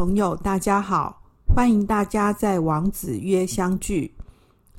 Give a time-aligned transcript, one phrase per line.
[0.00, 1.20] 朋友，大家好，
[1.54, 4.10] 欢迎大家在王子约相聚。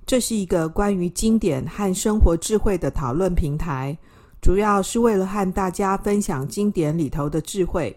[0.04, 3.96] 这是一个关于经典和生活智慧的讨论平台，
[4.42, 7.96] 主要是为了和大家分享经典里头的智慧。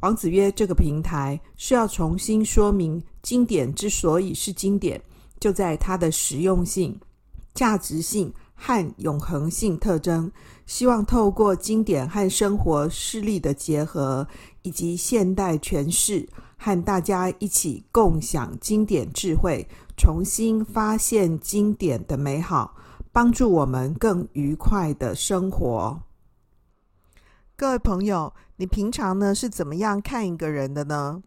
[0.00, 5.00] 王子约这个平台是要重新说明经典之所以是经典，
[5.38, 6.98] 就在它的实用性、
[7.54, 10.28] 价值性和永恒性特征。
[10.70, 14.28] 希望透过经典和生活事例的结合，
[14.62, 22.76] 以及现代诠释，和大家一起共享经典智慧，重新发现经典的美好，
[23.10, 26.00] 帮助我们更愉快的生活。
[27.56, 31.20] 各位朋友，你平常呢是怎么样看一个人的呢？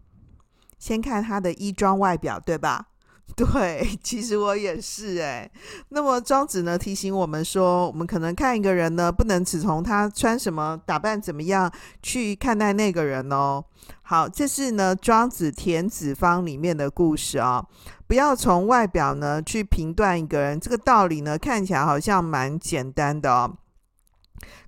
[0.79, 2.87] 先看他的衣装外表，对吧？
[3.35, 5.51] 对，其实我也是诶。
[5.89, 11.71] 那么庄子呢提醒我们说，我们可能看一个人呢，不能只从他穿什么、打扮怎么样
[12.03, 13.63] 去看待那个人哦。
[14.03, 17.65] 好，这是呢庄子《田子方》里面的故事啊、哦。
[18.05, 23.57] 不要从外表呢去评断一个人，这个道理呢看起来好像蛮简单的哦。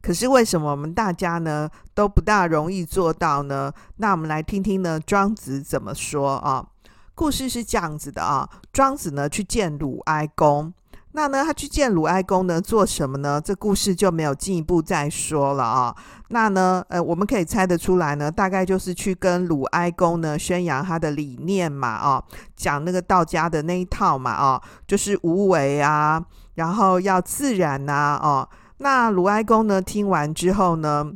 [0.02, 3.72] 可是为什么我们大家呢都不大容易做到呢？
[3.98, 6.66] 那我们来听听呢庄子怎么说啊。
[7.16, 10.74] 故事是这样子的啊，庄子呢去见鲁哀公，
[11.14, 13.40] 那呢他去见鲁哀公呢做什么呢？
[13.40, 15.96] 这故事就没有进一步再说了啊。
[16.28, 22.22] 那呢，呃，我们可以猜得出来呢，大概就是去跟鲁哀公呢宣扬他的理念嘛，啊，
[22.56, 26.22] 讲那个道家的那一套嘛，啊，就是无为啊，
[26.56, 31.14] 然后要自然呐，哦，那鲁哀公呢听完之后呢，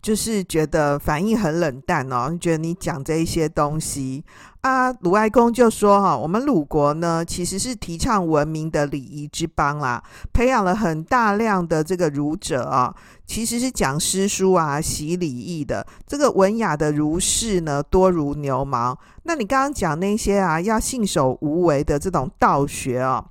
[0.00, 4.24] 就是觉得反应很冷淡哦，觉得你讲这一些东西
[4.66, 12.92] 啊，鲁哀公就说哈，我们鲁国呢其实是提倡文明的礼仪之邦啦，培养了很大量的这个儒者啊，
[13.24, 15.86] 其实是讲诗书啊、习礼义的。
[16.04, 18.98] 这个文雅的儒士呢多如牛毛。
[19.22, 23.24] 那你刚刚讲那些啊，要信守无为的这种道学啊，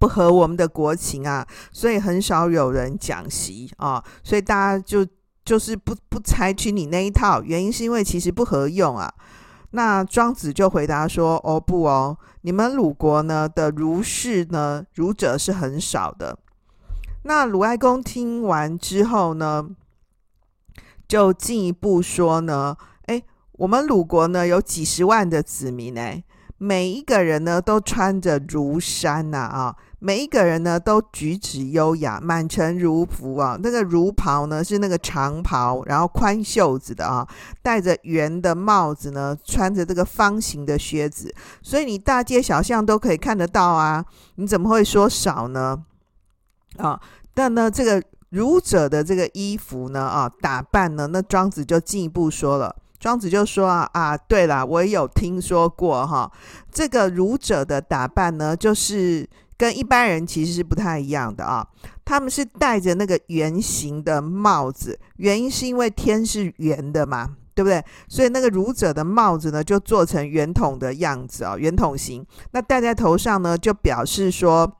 [0.00, 5.06] 不合我们的国情啊，所以很少有人讲习啊，所以大家就。
[5.44, 9.12] 就是不不采取你那一套，原因是因为其实不合用啊。
[9.76, 16.38] 那庄子就回答说：“哦不哦，你们鲁国呢的儒士呢，儒者是很少的。”
[17.26, 19.68] 那鲁哀公听完之后呢，
[21.08, 22.76] 就进一步说呢
[23.08, 23.24] ：“诶，
[23.54, 26.22] 我们鲁国呢有几十万的子民呢，
[26.56, 33.58] 每一个人呢都穿着儒衫呐啊。”每一个人呢都举止优雅，满城如服啊。
[33.62, 37.26] 那个儒袍呢是那个长袍，然后宽袖子的啊，
[37.62, 44.04] 戴着圆的帽子呢，穿着这个方形的靴子，所以你大街小巷都可以看得到啊。
[44.34, 45.82] 你怎么会说少呢？
[46.76, 47.00] 啊，
[47.32, 52.76] 但呢，这个儒者的这个衣服呢，啊，打扮呢，那庄子就进一步说了。
[53.00, 56.30] 庄子就说啊啊，对了，我也有听说过哈，
[56.70, 59.26] 这个儒者的打扮呢，就是。
[59.56, 61.66] 跟一般人其实是不太一样的啊，
[62.04, 67.82] 他们是戴着那个圆形的帽子，原因是因为天是圆的嘛，对不对？
[68.08, 72.26] 所以那个儒者的帽子呢，就做成圆筒的样子啊，圆筒形。
[72.50, 74.70] 那戴在头上呢，就表示说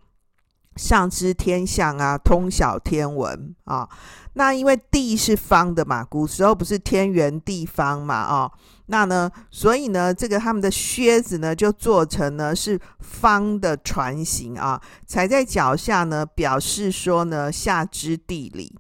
[0.76, 3.88] 上知天象啊，通晓天文啊。
[4.34, 8.50] 那因为地是方的嘛，古时候不是天圆地方嘛，啊。
[8.86, 18.76] 那呢，所以呢，这个他们的靴子呢，就做成呢是方的船形啊，踩在脚下呢，表示说呢下知地理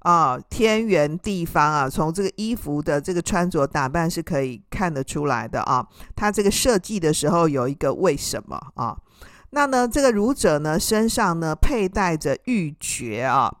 [0.00, 5.84] 啊，天圆地方啊，从这个衣服的这个穿着打扮是可以看得出来的啊。
[6.14, 8.96] 他这个设计的时候有一个为什么啊？
[9.50, 13.56] 那呢，这个儒者呢身上呢佩戴着玉珏啊。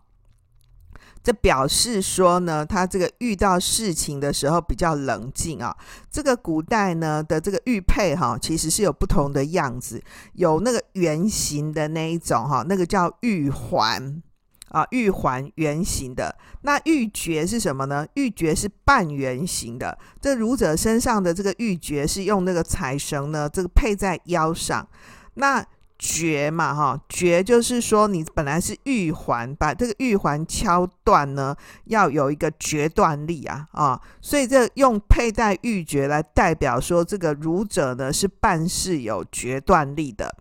[1.22, 5.76] 这表示说呢，他这个遇到事情的时候比较冷静啊。
[6.10, 10.02] 这个古代呢的这个玉佩哈，其实是有不同的样子，
[10.32, 14.22] 有那个圆形的那一种哈，那个叫玉环
[14.70, 16.34] 啊，玉环圆形的。
[16.62, 18.06] 那玉珏是什么呢？
[18.14, 19.98] 玉珏是半圆形的。
[20.22, 24.88] 这儒者身上的这个玉珏是用那个彩绳呢，这个配在腰上。
[25.34, 25.62] 那
[26.02, 31.54] 决嘛，哈，决就是说你本来是玉环，把这个玉环敲断呢，
[31.84, 40.34] 要有一个决断力啊，啊，所以这用佩戴玉珏来代表说这个儒者呢是办事有决断力的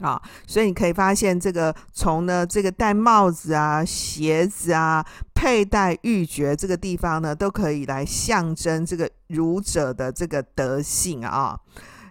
[0.00, 11.60] 啊，所以你可以发现这个从呢这个戴帽子啊、鞋子啊、佩戴玉珏这个地方呢，都可以来象征这个儒者的这个德性啊。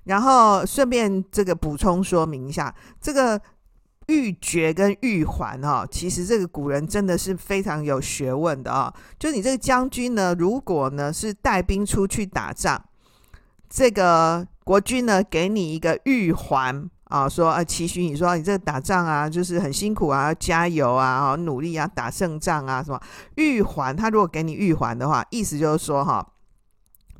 [0.08, 3.40] 然后顺便这个补充说明一下，这个
[4.08, 8.94] 玉珏跟玉环哈，其实这个古人真的是非常有学问的啊。
[9.20, 12.82] 就你这个将军呢，如果呢是带兵出去打仗，
[13.70, 23.00] 这个国君呢给你一个玉环啊，说啊期许你说你这打仗啊，就是很辛苦啊，要加油啊，努力啊，打胜仗啊什么。
[23.36, 26.26] 玉环他如果给你玉环的话，意思就是说哈，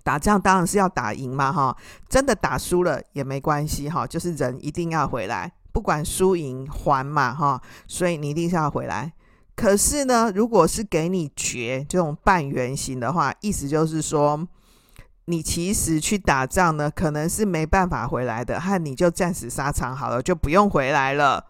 [0.08, 1.76] 打仗当然是要打赢嘛哈，
[2.08, 5.52] 真的打输了也没关系哈，就是人一定要回来。
[5.74, 9.12] 不管输赢还嘛哈，所以你一定是要回来。
[9.54, 14.48] 可是呢，如果是给你绝这种半圆形的话，意思就是说，
[15.26, 21.48] 你其实去打仗呢，可能是没办法回来的，和你就战死沙场好了，就不用回来了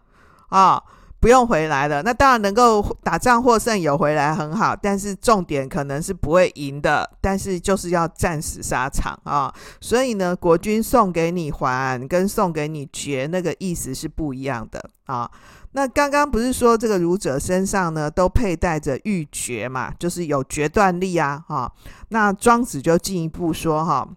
[0.48, 0.82] 啊。
[1.20, 15.28] 不用回来了，那当然能够打仗获胜有回来很好，但是重点可能是不会赢的，但是就是要战死沙场啊，所以呢，国君送给你环跟送给你玦那个意思是不一样的啊。
[15.72, 21.72] 那刚刚不是说这个儒者身上呢都佩戴着玉珏嘛，就是有决断力啊，哈。
[22.10, 24.08] 那庄子就进一步说哈。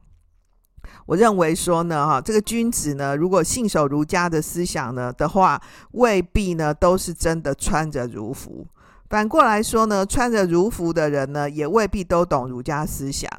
[1.06, 5.62] 我认为说呢，哈，这个君子呢，如果信守儒家的思想呢的话，
[5.92, 8.66] 未必呢都是真的穿着儒服。
[9.10, 13.30] 反过来说呢，穿着儒服的人呢，也未必都懂儒家思想。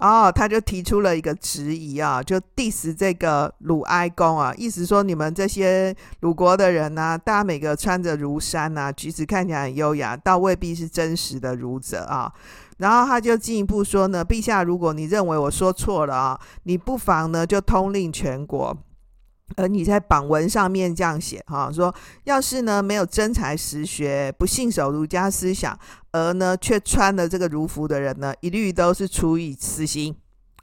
[0.00, 12.32] 哦，他就提出了一个质疑啊，就 diss 这个鲁哀公啊，意思说你们这些鲁国的人呢、大家每个穿着儒衫呐，举止看起来很优雅，倒未必是真实的儒者啊。
[12.78, 18.76] 然后他就进一步说呢，陛下，如果你认为我说错了啊，你不妨呢就通令全国，
[19.56, 21.94] 而你在榜文上面这样写哈，说
[22.24, 25.78] 要是呢没有真才实学，不信守儒家思想，
[26.12, 30.14] 而呢却穿了这个儒服的人呢，一律都是处以私刑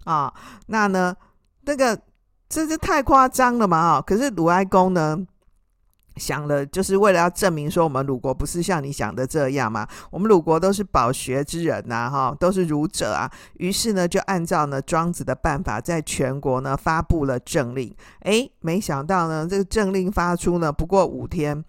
[0.06, 0.34] 啊。
[0.68, 1.16] 那呢，
[1.64, 2.00] 那个
[2.48, 4.02] 这是太夸张了嘛啊？
[4.02, 5.26] 可是鲁哀公呢？
[6.18, 9.88] 想了，就是为了要证明说我们鲁国不是像你想的这样嘛？
[10.10, 13.30] 我们鲁国都是饱学之人呐、哈，都是儒者啊。
[13.58, 17.94] 于是呢，就按照呢庄子的办法，在全国呢发布了政令。
[18.22, 21.64] 诶，没想到呢，这个政令发出呢，不过五天，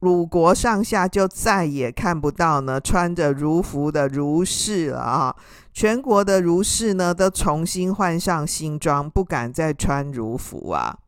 [0.00, 5.36] 鲁国上下就再也看不到呢穿着儒服的儒士了啊！
[5.72, 10.98] 全国的儒士呢，都重新换上新装，不敢再穿儒服啊。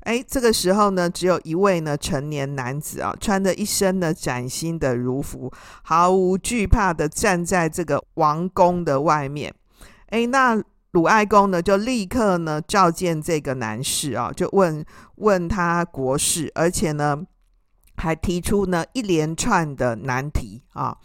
[0.00, 5.52] 哎，这个时候呢，只有一位呢成年男子啊，穿着一身呢崭新的儒服，
[5.82, 9.52] 毫无惧怕的站在这个王宫的外面。
[10.06, 10.62] 哎，那
[10.92, 14.82] 鲁哀公呢，就立刻呢召见这个男士啊，就问
[15.16, 17.20] 问他国事，而且呢
[17.96, 20.96] 还提出呢一连串的难题啊，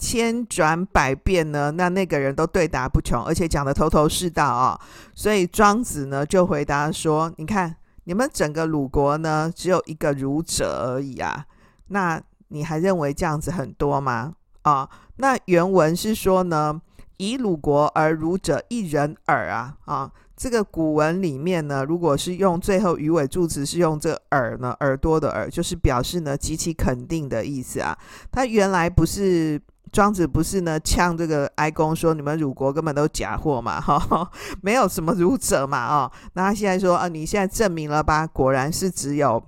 [0.00, 4.80] 千转百变呢，那那个人都对答不穷，而且讲的头头是道啊。
[5.14, 11.46] 所以庄子呢就回答说：“你看。”你们整个鲁国呢，只有一个儒者而已啊，
[11.88, 14.34] 那你还认为这样子很多吗？
[14.62, 16.80] 啊，那原文是说呢，
[17.16, 27.96] 以鲁国而儒者一人耳啊，啊，这个古文里面呢，如果是用最后鱼尾助词是用这耳呢，耳朵的耳，就是表示呢极其肯定的意思啊，
[28.30, 29.60] 它原来不是。
[29.92, 34.30] 庄子不是呢，呛这个哀公说，你们鲁国根本都假货嘛，哈，
[34.62, 39.40] 没有什么儒者嘛，哦，那他现在说啊，你现在证明了吧，果然是只有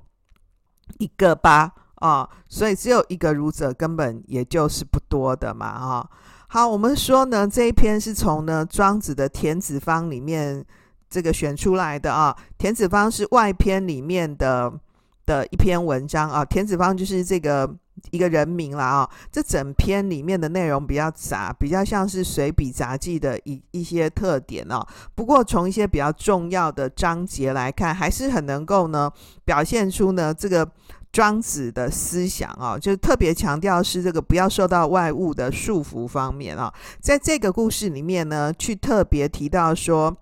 [0.98, 6.10] 一个吧，啊，所以只有一个儒者，根本也就是不多的嘛，哈。
[6.48, 10.62] 好，我们说呢，这一篇是从呢庄子的《田子方》里面
[11.08, 14.70] 这个选出来的啊，《田子方》是外篇里面的
[15.24, 17.74] 的一篇文章啊，《田子方》就是这个。
[18.10, 24.84] 一个人名了啊，这整篇里面的内容比较杂，比较像是随笔杂记的一一些特点哦。
[25.14, 29.10] 不过从一些比较重要的章节来看，还是很能够呢
[29.44, 30.68] 表现出呢这个
[31.12, 36.72] 庄子的思想啊，就特别强调是这个不要受到外物的束缚方面啊。
[37.00, 40.16] 在这个故事里面呢，去特别提到说。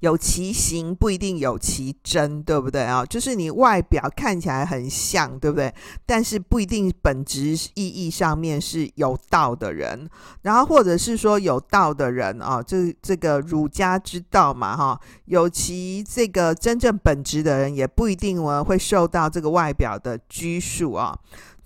[0.00, 3.04] 有其形不一定有其真，对不对啊？
[3.04, 5.74] 就是你外表看起来很像，对不对？
[6.06, 10.08] 但是不一定本质意义上面是有道的人，
[10.42, 21.18] 然后或者是说有道的人啊，这这个儒家之道嘛，哈，有其这个真正本质的人，也不一定呢会受到这个外表的拘束啊。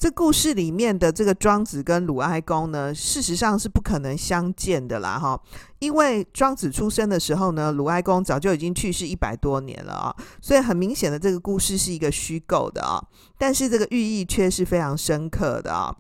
[0.03, 5.41] 这故事里面的这个庄子跟鲁哀公呢，事实上是不可能相见的啦，哈，
[5.79, 13.01] 因为庄子出生的时候呢，鲁哀公早就已经去世一百多年了啊，所以很明显的这个故事是一个虚构的啊，
[13.39, 15.95] 但是这个寓意却是非常深刻的啊，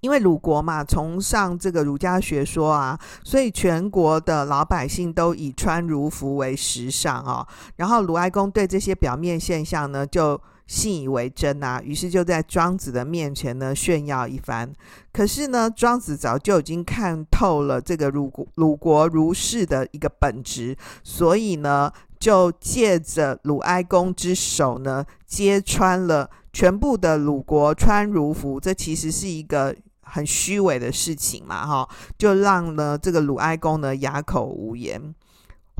[0.00, 14.72] 因为鲁国嘛，崇尚这个儒家学说啊，所以全国的老百姓都以穿儒服为时尚啊，然后鲁哀公对这些表面现象呢，就信以为真啊，于是就在庄子的面前呢炫耀一番。
[15.12, 28.60] 可是呢，庄子早就已经看透了这个鲁国鲁国儒士的一个本质，所以呢，就借着鲁哀公之手呢，揭穿了全部的鲁国穿儒服。
[28.60, 35.12] 这其实是一个很虚伪的事情嘛，哈，就让呢这个鲁哀公呢哑口无言。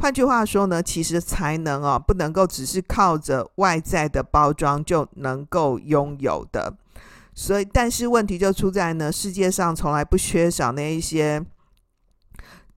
[0.00, 6.74] 换句话说呢，其实才能哦，不能够只是靠着外在的包装就能够拥有的。
[7.34, 11.44] 所以，但是问题就出在呢，世界上从来不缺少那一些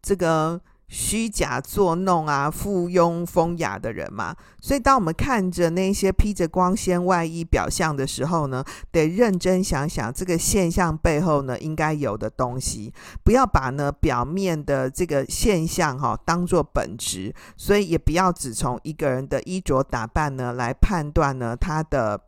[0.01, 0.61] 这个。
[0.95, 22.21] 虚假作弄啊，附庸风雅的人嘛，所以当我们看着那些披着光鲜外衣表象的时候呢，得认真想想这个现象背后呢应该有的东西，不要把呢表面的这个现象哈、当做本质，所以也不要只从一个人的衣着打扮呢来判断呢他的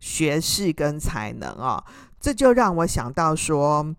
[0.00, 1.84] 学识跟才能啊、哦，
[2.20, 3.94] 这就让我想到说。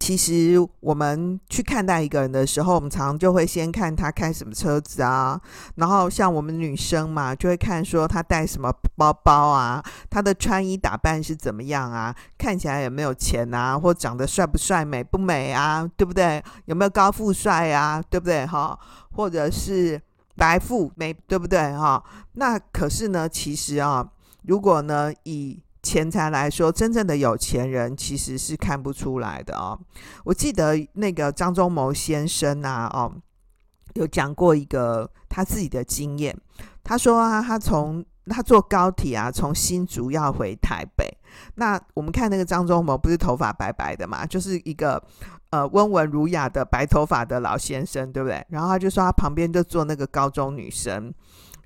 [0.00, 5.38] 其实我们去看待一个人的时候，我们常常就会先看他开什么车子啊，
[5.74, 16.42] 然后像我们女生嘛，就会看说他带什么包包啊，他的穿衣打扮是怎么样啊，看起来有没有钱啊，或长得帅不帅、美不美啊，对不对？
[16.64, 18.46] 有没有高富帅啊，对不对？
[18.46, 18.76] 哈，
[19.12, 20.00] 或者是
[20.34, 21.76] 白富美，对不对？
[21.76, 22.02] 哈，
[22.32, 24.08] 那可是呢，其实啊，
[24.44, 29.78] 如果呢以钱财来说，真正的有钱人其实是看不出来的哦。
[30.24, 33.12] 我记得那个张忠谋先生啊，哦，
[33.94, 36.36] 有讲过一个他自己的经验。
[36.82, 41.06] 他说啊，他从他坐高铁啊，从新竹要回台北。
[41.54, 45.02] 那我们看那个张忠谋，不是头发白白的嘛，就是一个
[45.50, 48.44] 呃温文儒雅的白头发的老先生，对不对？
[48.50, 51.12] 然后他就说，他旁边就坐那个高中女生。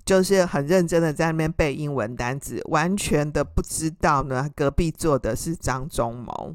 [0.05, 6.55] 就是很认真的在那边背英文单词，完全的不知道呢，隔壁坐的是张忠谋。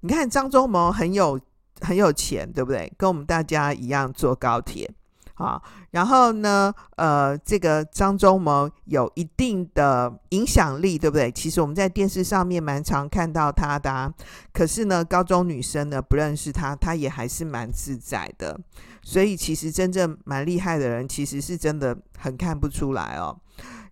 [0.00, 1.40] 你看张忠谋很有
[1.80, 2.92] 很有钱，对不对？
[2.96, 4.90] 跟我们大家一样坐高铁
[5.38, 5.60] 啊。
[5.90, 11.32] 然后呢，呃，这个张忠谋有一定的影响力，对不对？
[11.32, 14.12] 其实我们在电视上面蛮常看到他的。
[14.52, 18.58] 可是呢，高中女生呢不认识他，他也还是蛮自在的。
[19.02, 23.38] 所以其实真正蛮厉害的人，其实是真的很看不出来哦。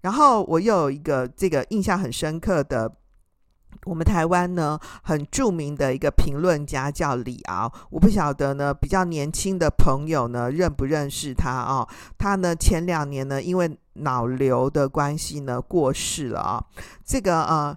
[0.02, 2.92] 然后我又有一个这个印象很深刻的，
[3.86, 11.88] 我们台湾呢很著名的一个评论家叫李敖，我不晓得呢比较年轻的朋友呢认不认识他哦。
[12.18, 16.64] 他呢前两年呢因为脑瘤的关系呢过世了啊、
[17.04, 17.76] 这个呃。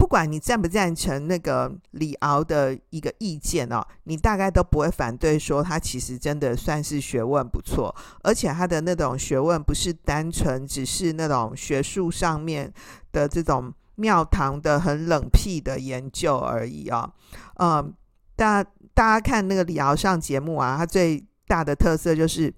[0.00, 12.72] 不管你赞不赞成那个李敖的一个意见哦，你大概都不会反对说他其实真的算是学问不错，而且他的那种学问不是单纯只是那种学术上面
[13.12, 17.12] 的这种庙堂的很冷僻的研究而已啊、
[17.56, 17.82] 哦。
[17.82, 17.94] 嗯，
[18.34, 18.64] 大
[18.94, 22.52] 大家看那个李敖上节目啊，他最大的特色就是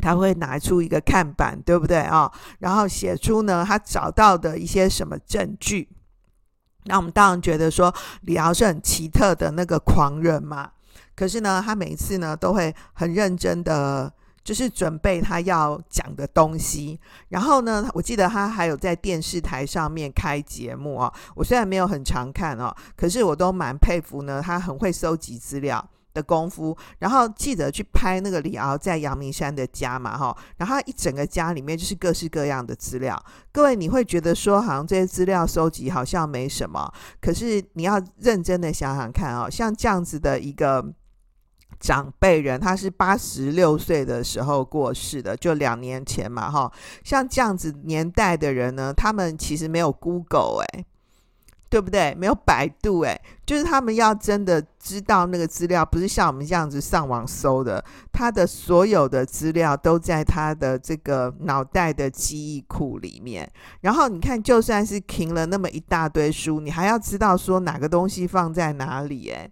[0.00, 5.88] 他会拿出一个看板，对不对啊、然后写出呢他找到的一些什么证据。
[6.84, 10.70] 那我们当然觉得说李敖是很奇特的那个狂人嘛，
[11.14, 14.12] 可是呢，他每一次呢都会很认真的，
[14.48, 16.98] 就是准备他要讲的东西。
[17.28, 21.12] 然后呢，我记得他还有在电视台上面开节目哦。
[21.36, 33.22] 我虽然没有很常看哦，可是我都蛮佩服呢，他很会收集资料的功夫，然后记者去拍那个李敖在阳明山的家嘛，哈，然后一整个家里面就是各式各样的资料。
[33.52, 36.90] 各位，你会觉得说好像这些资料收集好像没什么，
[37.20, 40.82] 可是你要认真的想想看哦，像这样子的一个
[41.80, 46.72] 长辈人，他是八十六岁的时候过世的，就两年前嘛，哈，
[47.04, 50.84] 像这样子年代的人呢，他们其实没有 Google 哎。
[51.70, 52.14] 对不对？
[52.14, 63.46] 没有百度，诶，就是他们要真的知道那个资料，不是像我们这样子上网搜的，他的所有的资料都在他的这个脑袋的记忆库里面。
[63.82, 69.50] 然后你看，就算是停了那么一大堆书，你还要知道说哪个东西放在哪里，诶，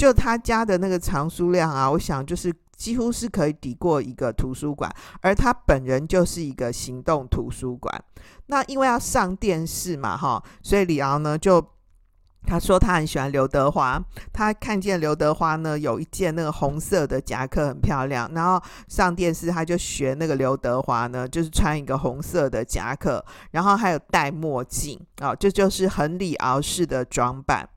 [0.00, 2.50] 就他家的那个藏书量啊，我想就是。
[2.80, 4.90] 几乎是可以抵过一个图书馆，
[5.20, 8.02] 而他本人就是一个行动图书馆。
[8.46, 11.62] 那因为要上电视嘛，哈，所以李敖呢就
[12.46, 14.02] 他说他很喜欢刘德华，
[14.32, 27.68] 他看见刘德华呢有一件那个红色的夹克很漂亮，然后上电视他就学那个刘德华呢，就是穿一个红色的夹克，然后还有戴墨镜啊，这就是很李敖式的装扮。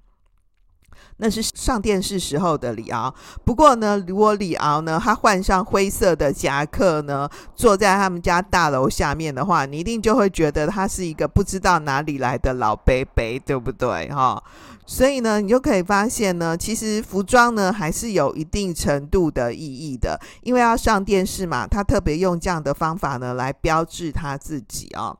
[1.24, 3.14] 那是上电视时候的李敖。
[3.46, 14.10] 不过呢，如果李敖呢，他换上灰色的夹克呢，坐在他们家大楼下面的话，你一定就会觉得他是一个不知道哪里来的老伯伯，对不对？
[14.10, 14.44] 哈，
[14.86, 25.16] 所以呢，你就可以发现呢，其实服装呢还是有一定程度的意义的，因为要上电视嘛，他特别用这样的方法呢来标志他自己啊、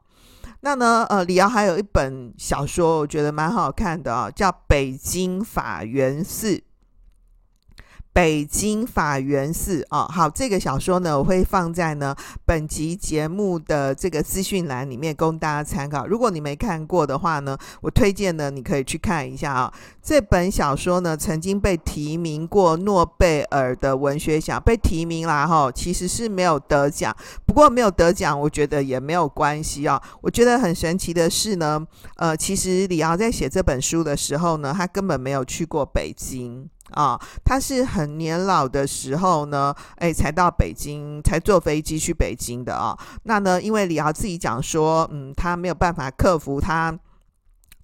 [0.66, 6.56] 那呢，呃，李敖还有一本小说，我觉得蛮好看的啊、叫《北京法源寺》。
[8.14, 12.16] 北京法源寺哦，好，这个小说呢，我会放在呢
[12.46, 16.06] 本集节目的这个资讯栏里面供大家参考。
[16.06, 27.16] 如果你没看过的话呢，我推荐呢你可以去看一下啊、这本小说呢曾经被提名过诺贝尔的文学奖，被提名啦哈，其实是没有得奖。
[27.48, 30.02] 不过没有得奖，我觉得也没有关系啊、哦。
[30.22, 31.84] 我觉得很神奇的是呢，
[32.18, 36.70] 呃，其实李敖在写这本书的时候呢，他根本没有去过北京。
[36.92, 46.98] 啊、他是很年老的时候呢，哎，才到北京，才坐飞机去北京的啊、那呢，因为李敖自己讲说，嗯，他没有办法克服他。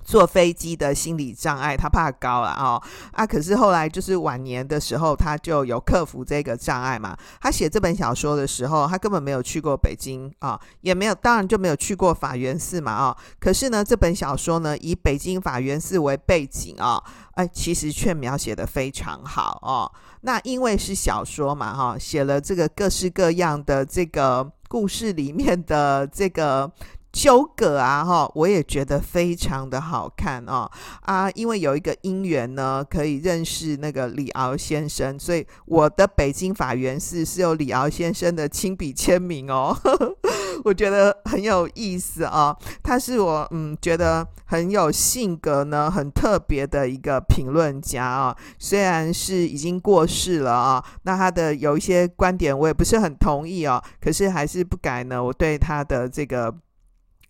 [0.10, 3.28] 坐飞机的心理障碍，他怕高了哦啊！
[3.28, 7.16] 可是后来就是晚年的时候，他就有克服这个障碍嘛。
[7.39, 17.04] 他写这本小说的时候，他根本没有去过北京啊、也没有，当然就没有去过法源寺嘛啊、可是呢，这本小说呢，以北京法源寺为背景啊、哦，
[17.36, 19.92] 哎，其实却描写的非常好哦。
[20.22, 26.72] 那因为是小说嘛哈、写了这个各式各样的这个故事里面的这个。
[27.12, 30.70] 纠葛啊，哈，我也觉得非常的好看哦
[31.01, 39.75] 啊，因为有一个因缘呢，可以认识那个李敖先生，所以我的北京法源寺是有李敖先生的亲笔签名哦，
[40.63, 42.56] 我觉得很有意思、哦。
[42.84, 56.54] 他是我嗯觉得很有性格呢，很特别的一个评论家啊、哦，虽然是已经过世了啊、那他的有一些观点我也不是很同意哦，可是还是不改呢，我对他的这个。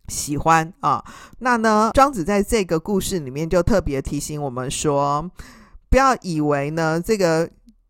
[0.10, 1.04] 喜欢啊，
[1.38, 5.30] 那呢，庄子在这个故事里面就特别提醒我们说，
[5.90, 7.50] 不要以为呢这个。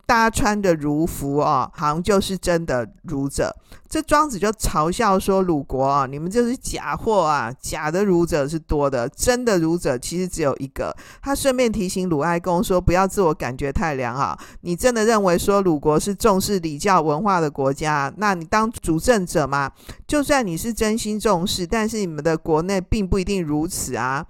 [0.09, 3.55] 大家穿的儒服啊，好像就是真的儒者。
[3.87, 10.91] 这庄子就嘲笑说：“鲁国啊，你们就是假货啊，假的儒者是多的，真的儒者其实只有一个。”
[11.21, 14.35] 他顺便提醒鲁哀公说：“不要自我感觉太良好。
[14.61, 18.11] 你真的认为说鲁国是重视礼教文化的国家？
[18.17, 19.71] 那你当主政者嘛，
[20.07, 24.25] 就算你是真心重视，但是你们的国内并不一定如此啊。”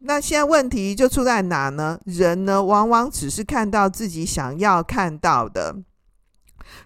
[0.00, 1.98] 那现在问题就出在哪呢？
[2.04, 5.74] 人呢，往往只是看到自己想要看到的，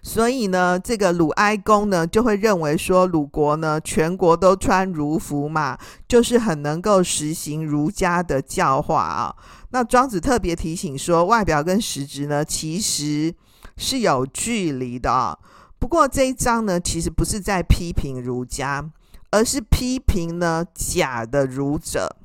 [0.01, 9.35] 所以呢，这个鲁哀公呢就会认为说，鲁国呢全国都穿儒服嘛，就是很能够实行儒家的教化啊。
[9.71, 13.35] 那庄子特别提醒说，外表跟实质呢其实
[13.77, 15.37] 是有距离的啊。
[15.77, 18.89] 不过这一章呢，其实不是在批评儒家，
[19.31, 22.15] 而是批评呢假的儒者。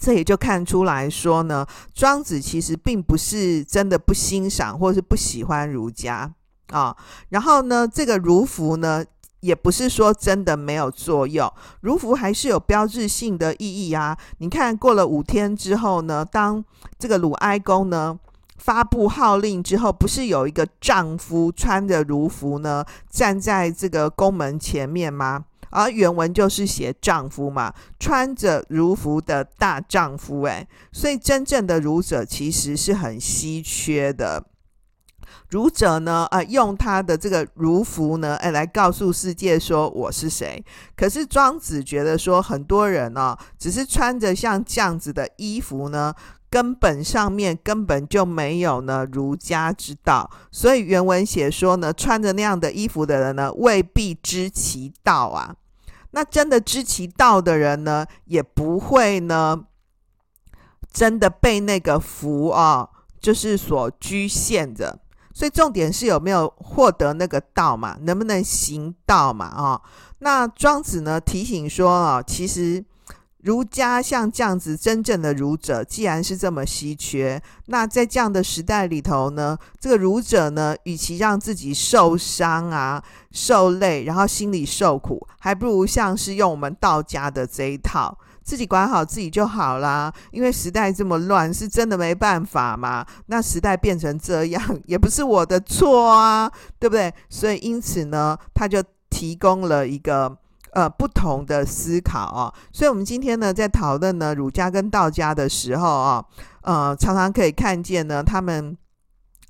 [0.00, 6.32] 这也就看出来说呢，庄子其实并不是真的不欣赏或是不喜欢儒家
[6.68, 6.96] 啊。
[7.28, 9.04] 然后呢，这个儒服呢，
[9.40, 14.16] 也不是说真的没有作用，儒服还是有标志性的意义啊。
[14.38, 16.64] 你看，过了五天之后呢，当
[16.98, 18.18] 这个鲁哀公呢
[18.56, 25.44] 发布号令之后，不是有一个丈夫穿着儒服呢站在这个宫门前面吗？
[25.70, 34.44] 而原文就是写丈夫嘛，穿着儒服的大丈夫，诶，所以真正的儒者其实是很稀缺的。
[35.48, 40.64] 儒者呢，呃，用他的这个儒服呢，哎，来告诉世界说我是谁。
[40.96, 46.14] 可是庄子觉得说，很多人呢，只是穿着像这样子的衣服呢。
[46.52, 55.54] 根本上面根本就没有呢儒家之道，所以原文写说呢，穿着那样的衣服的人呢，未必知其道啊。
[56.12, 59.64] 那真的知其道的人呢，也不会呢，
[60.92, 62.88] 真的被那个福啊，
[63.20, 65.00] 就是所局限着。
[65.32, 69.46] 所以重点是有没有获得那个道嘛，能不能行道嘛？
[69.46, 69.80] 啊，
[70.18, 72.84] 那庄子呢提醒说啊，其实。
[73.42, 90.12] 儒家像这样子真正的儒者，既然是这么稀缺，那在这样的时代里头呢，这个儒者呢，与其让自己受伤啊、受累，然后心里受苦，还不如像是用我们道家的这一套，自己管好自己就好啦。
[90.32, 93.06] 因为时代这么乱，是真的没办法嘛。
[93.26, 97.10] 那时代变成这样， 也不是我的错啊，对不对？
[97.30, 100.36] 所以因此呢，他就提供了一个。
[100.72, 102.54] 呃不同的思考啊。
[102.72, 106.24] 所以，我们今天呢，在讨论呢儒家跟道家的时候啊，
[106.62, 108.76] 呃，常常可以看见呢，他们。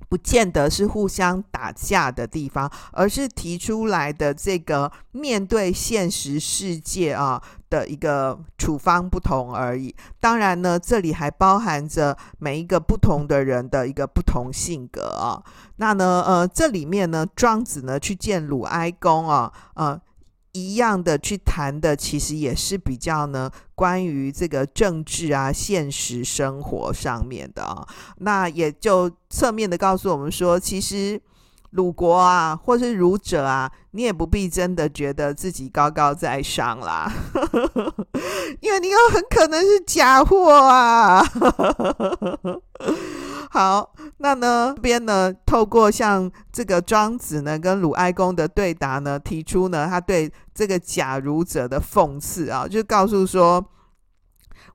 [0.08, 9.94] 不见得是互相打架的地方，而是提出来的这个面对现实世界啊的一个处方不同而已。
[10.18, 15.40] 当然呢，这里还包含着每一个不同的人的一个不同性格啊。
[15.76, 20.00] 那呢，呃，这里面呢，庄子呢去见鲁哀公啊，呃。
[20.52, 27.86] 一样的去谈的，其实也是比较呢，关于这个政治啊、现实生活上面的啊。
[28.18, 31.20] 那也就侧面的告诉我们说，其实
[31.70, 37.10] 鲁国啊，或是儒者啊，你也不必真的觉得自己高高在上啦，
[38.60, 41.22] 因为你有很可能是假货啊。
[43.52, 53.64] 好，那呢这边呢，透过像这个庄子呢跟鲁哀公的对答呢，提出呢他对这个假儒者的讽刺啊，就告诉说，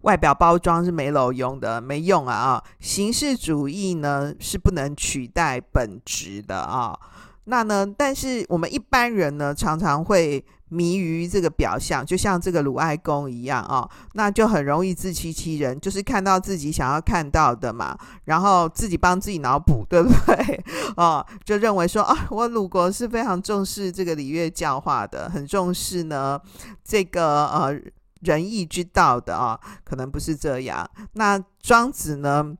[0.05, 6.97] 外表包装是没有用的，没用啊啊，形式主义呢是不能取代本质的啊。
[7.45, 10.43] 那呢，但是我们一般人呢，常常会。
[10.67, 20.63] 迷于这个表象，就像这个鲁哀公一样啊、那就很容易自欺欺人，就是看到自己想要看到的嘛，然后自己帮自己脑补，对不对？
[20.97, 26.37] 哦， 就认为说啊，我鲁国是非常重视这个礼乐教化的，很重视呢
[26.83, 27.79] 这个呃
[28.25, 30.89] 仁义之道的啊、可能不是这样。
[31.13, 32.57] 那庄子呢？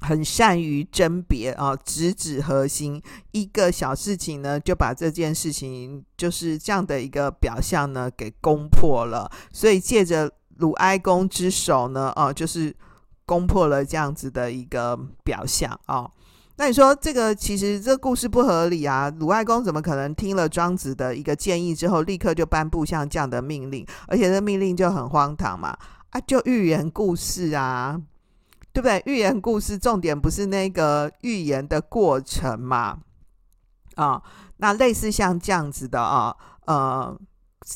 [0.00, 3.02] 很善于甄别啊，直指核心。
[3.32, 9.28] 一个小事情呢，就把这件事情就是这样的一个表象呢，给攻破了。
[9.52, 12.72] 所以借着鲁哀公之手呢，哦、啊，就是
[13.26, 16.08] 攻破了这样子的一个表象啊。
[16.58, 19.08] 那你说这个其实这故事不合理啊？
[19.18, 23.86] 鲁哀公怎么可能听了庄子的一个建议之后，立刻就颁布像这样的命令？
[24.08, 25.74] 而且这命令就很荒唐嘛，
[26.10, 27.98] 啊，就寓言故事啊。
[28.70, 29.02] 对不对？
[29.06, 32.98] 寓言故事重点不是那个寓言的过程嘛？
[33.96, 34.22] 啊，
[34.58, 37.18] 那类似像这样子的啊，呃，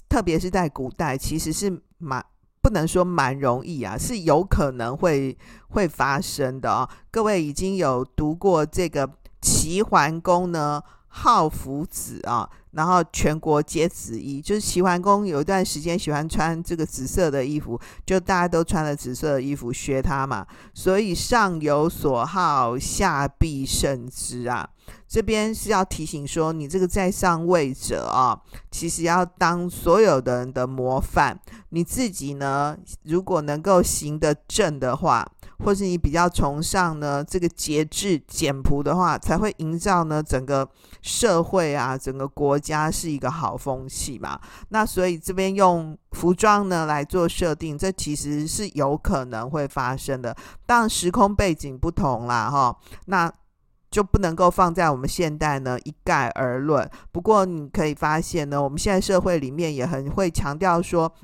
[0.08, 2.24] 特别是在古代，其实是蛮
[2.62, 5.36] 不能说蛮容易啊，是有可能会
[5.70, 6.88] 会发生的啊。
[7.10, 12.48] 各位已经有读过这个齐桓公呢，好夫子啊。
[12.72, 20.46] 然后全国皆子衣，就是齐桓公有一段时间喜欢穿这个紫色的衣服，就大家都穿了紫色的衣服学他嘛。
[20.72, 24.66] 所以上有所好，下必甚之啊。
[25.08, 31.38] 这边是要提醒说，你这个在上位者啊，其实要当所有的人的模范。
[31.70, 35.26] 你自己呢，如果能够行得正的话。
[35.64, 40.68] 或是你比较崇尚呢这个节制简朴的话，才会营造呢整个
[41.02, 44.40] 社会啊，整个国家是一个好风气嘛。
[44.70, 50.36] 那所以这边用服装呢来做设定，这其实是有可能会发生的。
[50.66, 52.76] 当时空背景不同啦，哈，
[53.06, 53.32] 那
[53.92, 56.90] 就不能够放在我们现代呢一概而论。
[57.12, 61.14] 不过你可以发现呢，我们现在社会里面也很会强调说。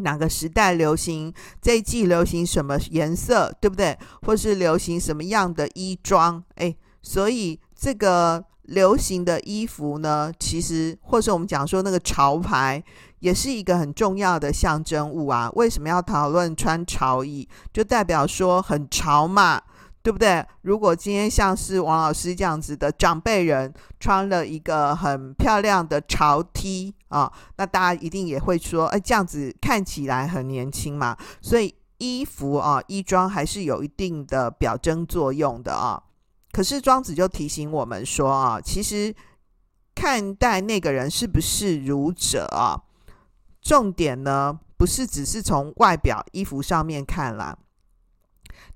[0.00, 3.96] 哪个时代流行这一季流行什么颜色，对不对？
[4.26, 6.44] 或是流行什么样的衣装？
[6.56, 12.84] 哎，所以这个流行的衣服呢，其实或是我们讲说那个潮牌，
[13.20, 15.50] 也是一个很重要的象征物啊。
[15.54, 17.48] 为什么要讨论穿潮衣？
[17.72, 19.62] 就代表说很潮嘛。
[20.06, 20.46] 对不对？
[20.62, 31.16] 如果今天像是王老师这样子的长辈人穿了一个很漂亮的潮 T 啊，那大家一定也会说，哎，这样子看起来很年轻嘛。
[31.42, 36.00] 所以衣服啊，衣装还是有一定的表征作用的啊。
[36.52, 39.12] 可是庄子就提醒我们说啊，其实
[39.92, 42.80] 看待那个人是不是儒者啊，
[43.60, 47.58] 重点呢不是只是从外表衣服上面看啦。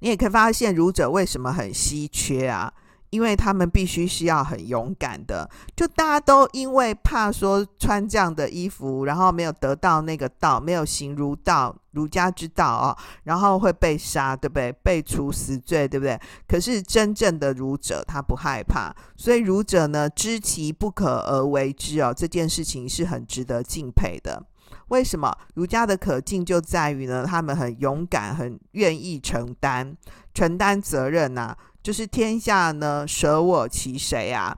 [0.00, 2.72] 你也可以发现儒者为什么很稀缺啊？
[3.10, 5.50] 因为他们必须是要很勇敢的。
[5.74, 14.70] 就大家都因为怕说穿这样的衣服，然后没有得到那个道，没有行儒道、儒家之道啊，然后会被杀，对不对？
[14.84, 16.16] 被处死罪，对不对？
[16.46, 24.46] 可是真正的儒者他不害怕，所以儒者呢，知其不可而为之哦，这件事情是很值得敬佩的。
[24.90, 27.24] 为什么儒家的可敬就在于呢？
[27.26, 29.96] 他们很勇敢，很愿意承担
[30.34, 31.58] 承担责任呐、啊。
[31.82, 34.56] 就是天下呢，舍我其谁啊？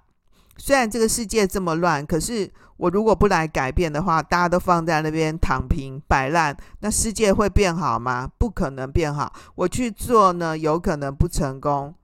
[0.57, 8.29] 虽然这个世界这么乱，可是我如果不来改变的话，大家都放在那边躺平摆烂，那世界会变好吗？
[8.38, 9.33] 不可能变好。
[9.55, 11.95] 我去做呢，有可能不成功。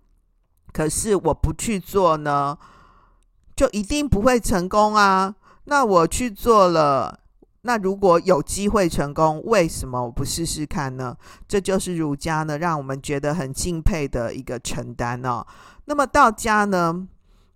[0.73, 2.57] 可是我不去做呢，
[3.57, 5.35] 就一定不会成功啊。
[5.65, 7.21] 那我去做了。
[7.63, 11.17] 那如果有机会成功，为什么我不试试看呢？
[11.47, 15.45] 这就是儒家呢，让我们觉得很敬佩的一个承担哦。
[15.87, 17.09] 那么道家呢？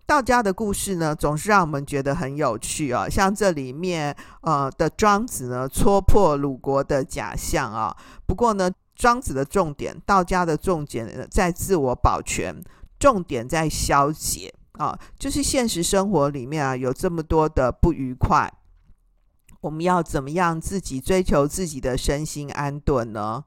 [0.05, 3.09] 道家的故事呢，总是让我们觉得很有趣啊、哦。
[3.09, 7.97] 像这里面呃的庄子呢，戳破鲁国的假象啊、哦。
[8.25, 12.53] 不过呢，庄子的重点，道家的重点在自我保全，
[12.99, 14.99] 重点在消解啊。
[15.17, 18.51] 就是现实生活里面啊，有这么多的不愉快。
[19.63, 23.45] 我们要怎么样自己追求自己的身心安顿呢？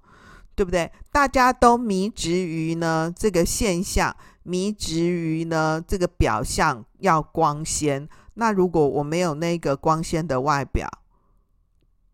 [0.55, 0.91] 对不对？
[1.13, 8.09] 大家都迷执于呢这个现象，迷执于呢这个表象要光鲜。
[8.35, 10.89] 那如果我没有那个光鲜的外表，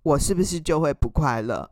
[0.03, 1.71] 我是不是就会不快乐？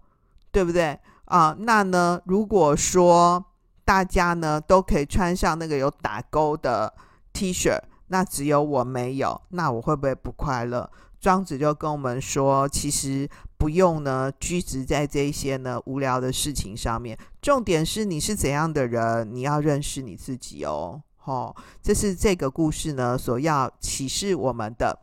[0.52, 0.96] 对不对？
[1.24, 2.20] 啊，那呢？
[2.26, 3.44] 如果说
[3.84, 6.94] 大家呢都可以穿上那个有打勾的
[7.32, 10.88] T 恤，那只有我没有，那我会不会不快乐？
[11.20, 13.28] 庄子就跟我们说，其实
[13.58, 21.02] 不用呢拘执在这些呢无聊的事情上面，重点是你是怎样的人，你要认识你自己哦。
[21.24, 24.98] 哦，这是这个故事呢所要启示我们的。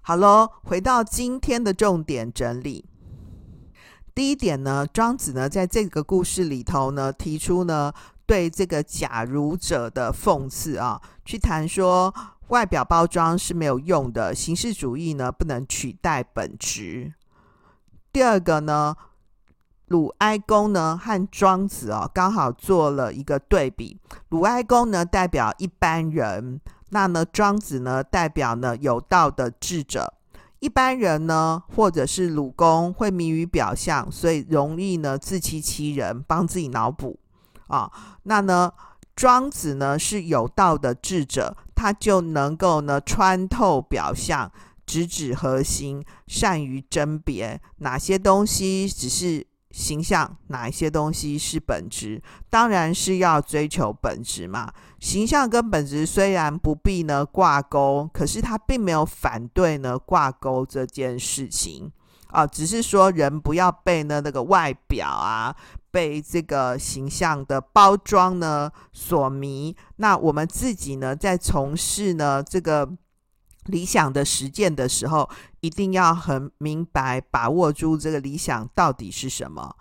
[0.00, 2.86] 好喽，回到今天的重点整理。
[4.14, 7.92] 第一点呢，庄子呢在这个故事里头呢提出呢
[8.24, 12.14] 对这个假儒者的讽刺啊，去谈说。
[12.48, 17.12] 外表包装是没有用的，形式主义呢不能取代本质。
[18.12, 18.96] 第二个呢，
[19.86, 23.98] 鲁哀公呢和庄子哦刚好做了一个对比。
[24.30, 30.14] 鲁哀公呢代表一般人，那呢庄子呢代表呢有道的智者。
[30.60, 37.18] 一般人呢或者是鲁公会迷于表象，所以容易呢自欺欺人，帮自己脑补
[37.68, 37.92] 啊。
[38.24, 38.72] 那呢
[39.18, 41.56] 庄子呢是有道的智者。
[41.74, 44.50] 他就能够呢穿透表象，
[44.86, 52.22] 直指核心，善于甄别哪些东西只是形象，哪一些东西是本质。
[52.48, 54.72] 当然是要追求本质嘛。
[55.00, 61.92] 形象跟本质虽然不必呢挂钩，可是他并没有反对呢挂钩这件事情
[62.28, 65.54] 啊，只是说人不要被呢那个外表啊。
[65.90, 72.86] 被这个形象的包装呢所迷，那我们自己呢在从事呢这个
[73.64, 75.28] 理想的实践的时候，
[75.60, 79.74] 一定要很明白把握住这个理想到底是什么。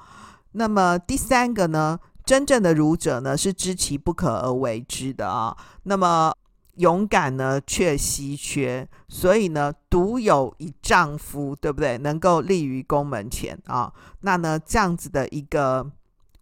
[0.53, 5.55] 那么第三个呢，真正的儒者呢是知其不可而为之的啊。
[5.83, 6.33] 那么
[6.77, 11.97] 勇敢呢却稀缺，所以呢独有一丈夫，对不对？
[11.97, 13.93] 能够立于宫门前啊。
[14.21, 15.91] 那呢这样子的一个。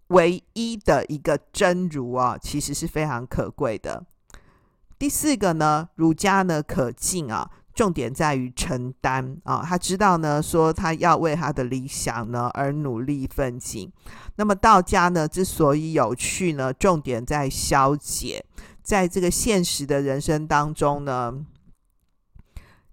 [0.09, 4.05] 唯一的一个真儒啊，其实是非常可贵的。
[4.99, 13.91] 第四个呢，儒家呢可敬啊，重点在于承担啊，他知道呢说他要为他的理想呢而努力奋进。
[14.35, 18.45] 那么道家呢之所以有趣呢，重点在消解，
[18.85, 21.43] 在这个现实的人生当中呢，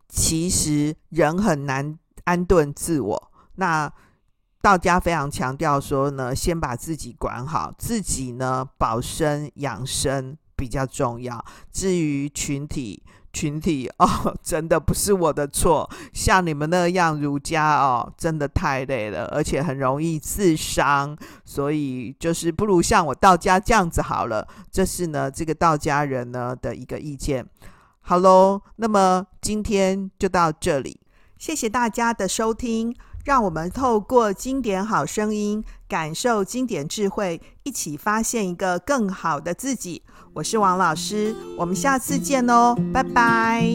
[0.08, 3.32] 其实人很难安顿自我。
[3.56, 3.92] 那
[4.62, 11.44] 道家非常强调说呢，先把自己管好，自己呢保身养生比较重要。
[11.70, 15.88] 至于群体，群体哦， 真的不是我的错。
[16.12, 21.16] 像你们那样儒家哦，真的太累了，而且很容易自伤。
[21.44, 24.46] 所以就是不如像我道家这样子好了。
[24.70, 27.46] 这是呢这个道家人呢的一个意见。
[28.00, 31.00] 好喽，那么今天就到这里，
[31.38, 32.94] 谢谢大家的收听。
[33.24, 40.02] 让我们透过经典好声音，感受经典智慧，一起发现一个更好的自己。
[40.34, 43.68] 我是王老师，我们下次见哦，拜拜。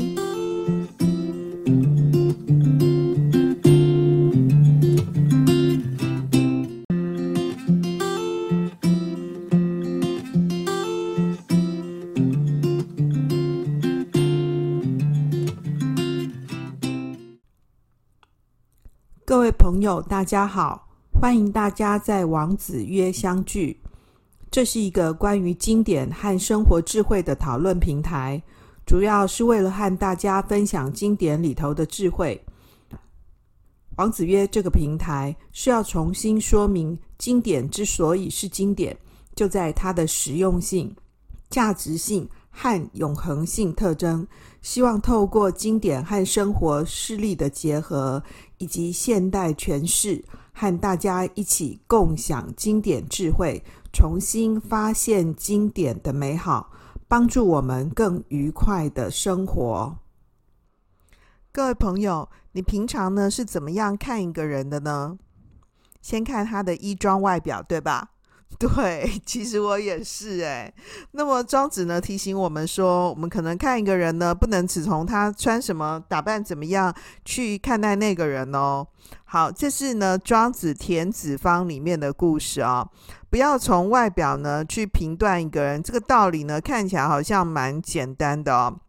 [19.23, 20.87] 各位朋友，大家好！
[21.21, 23.79] 欢迎大家在王子约相聚。
[24.57, 28.41] 这是一个关于经典和生活智慧的讨论平台，
[28.87, 32.43] 主要是为了和大家分享经典里头的智慧。
[33.97, 38.97] 王子约这个平台是要重新说明经典之所以是经典，
[39.35, 40.91] 就在它的实用性、
[41.51, 44.27] 价值性和永恒性特征。
[44.63, 48.23] 希望透过经典和生活事例的结合，
[48.57, 53.63] 以及现代诠释，和大家一起共享经典智慧，
[53.99, 56.69] 重新发现经典的美好，
[57.07, 59.97] 帮助我们更愉快的生活。
[61.51, 65.17] 各位朋友，你平常呢是怎么样看一个人的呢？
[65.99, 68.11] 先看他的衣装外表，对吧？
[68.57, 70.73] 对，其实我也是诶。
[71.11, 76.91] 那么庄子呢提醒我们说，我们可能看一个人呢，不能只从他穿什么、打扮怎么样
[77.23, 78.87] 去看待那个人哦。
[79.25, 82.89] 好，这是呢庄子《田子方》里面的故事啊、哦。
[83.29, 88.79] 不要从外表呢去评断一个人，这个道理呢看起来好像蛮简单的哦。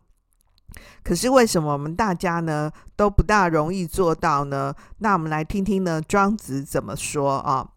[1.02, 4.72] 可是为什么我们大家呢都不大容易做到呢？
[4.98, 7.68] 那我们来听听呢庄子怎么说啊？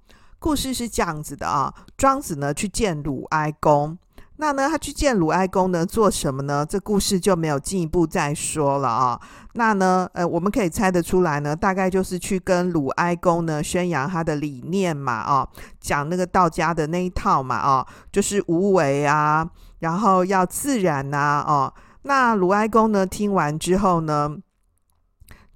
[0.42, 3.96] 故事是这样子的啊，庄子呢去见鲁哀公，
[4.38, 6.66] 那呢他去见鲁哀公呢做什么呢？
[6.66, 9.22] 这故事就没有进一步再说了啊。
[9.54, 15.48] 那呢呃我们可以猜得出来呢，大概就是去跟鲁哀公呢宣扬他的理念嘛啊，
[15.80, 21.72] 讲那个道家的那一套嘛啊，就是无为啊，然后要自然呐啊。
[22.04, 23.06] 那鲁哀公呢？
[23.06, 24.36] 听完之后呢，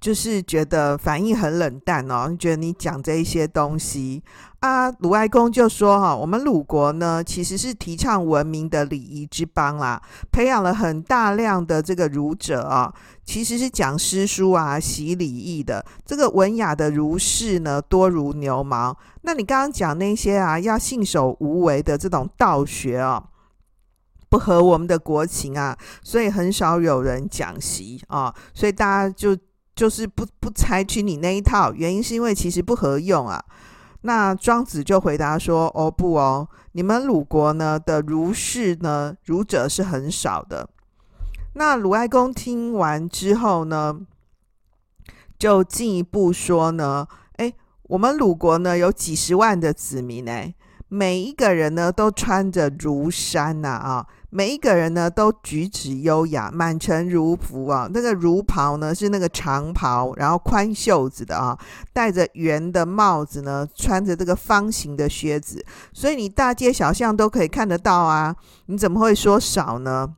[0.00, 4.22] 就是觉得反应很冷淡哦，觉得你讲这一些东西
[4.60, 4.90] 啊。
[4.90, 12.92] 鲁哀公就说：“哈，我们鲁国呢，其实是提倡文明的礼仪之邦啦，培养了很大量的这个儒者啊，
[13.24, 15.84] 其实是讲诗书啊、习礼义的。
[16.04, 18.96] 这个文雅的儒士呢，多如牛毛。
[19.22, 23.24] 那你刚刚讲那些啊，要信守无为的这种道学啊。”
[24.28, 29.36] 不合我们的国情啊，所以很少有人讲习啊，所以大家就
[29.76, 33.44] 就是不不采取你那一套，原因是因为其实不合用啊。
[34.00, 40.68] 那庄子就回答说：“哦不哦，你们鲁国呢的儒士呢，儒者是很少的。”
[41.54, 44.00] 那鲁哀公听完之后呢，
[45.38, 50.54] 就进一步说呢：“诶，我们鲁国呢有几十万的子民诶，
[50.88, 57.88] 每一个人呢都穿着儒衫呐啊。”每一个人呢都举止优雅，满城如服啊。
[57.90, 61.56] 那个儒袍呢是那个长袍，然后宽袖子的啊，
[61.92, 68.34] 戴着圆的帽子呢，穿着这个方形的靴子，所以你大街小巷都可以看得到啊。
[68.66, 70.14] 你怎么会说少呢？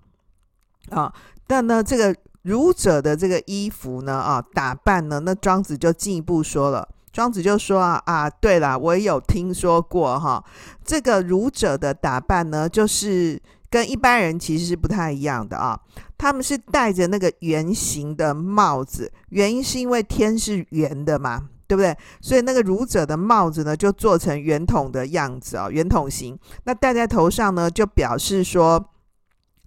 [0.91, 1.13] 啊，
[1.47, 6.89] 但呢这个儒者的这个衣服呢啊打扮呢，那庄子就进一步说了。
[7.13, 10.43] 庄子就说啊啊，对了，我也有听说过哈，
[10.85, 13.41] 这个儒者的打扮呢，就是。
[13.71, 15.79] 跟一般人其实是不太一样的啊，
[16.17, 21.97] 他们是戴着那个圆形的帽子，原因是因为天是圆的嘛，对不对？
[22.21, 26.39] 所以那个儒者的帽子呢，就做成圆筒的样子啊，圆筒形。
[26.65, 28.83] 那戴在头上呢，就表示说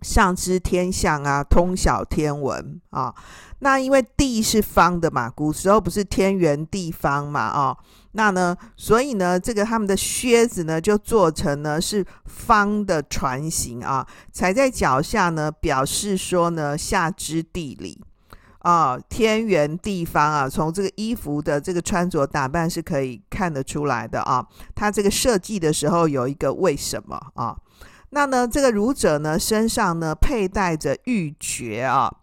[0.02, 3.14] 上知天象啊，通晓天文啊。
[3.60, 7.78] 那因为地是方的嘛，古时候不是天圆地方嘛，啊。
[8.14, 18.02] 那呢，所以呢，这个他们的靴子呢，就做成呢是方的船形啊，踩在脚下呢，表示说呢下知地理
[18.60, 24.46] 啊，天圆地方啊，从这个衣服的这个穿着打扮是可以看得出来的啊。
[24.76, 27.56] 他这个设计的时候有一个为什么啊？
[28.12, 32.18] 那呢，这个儒者呢身上呢佩戴着玉珏啊。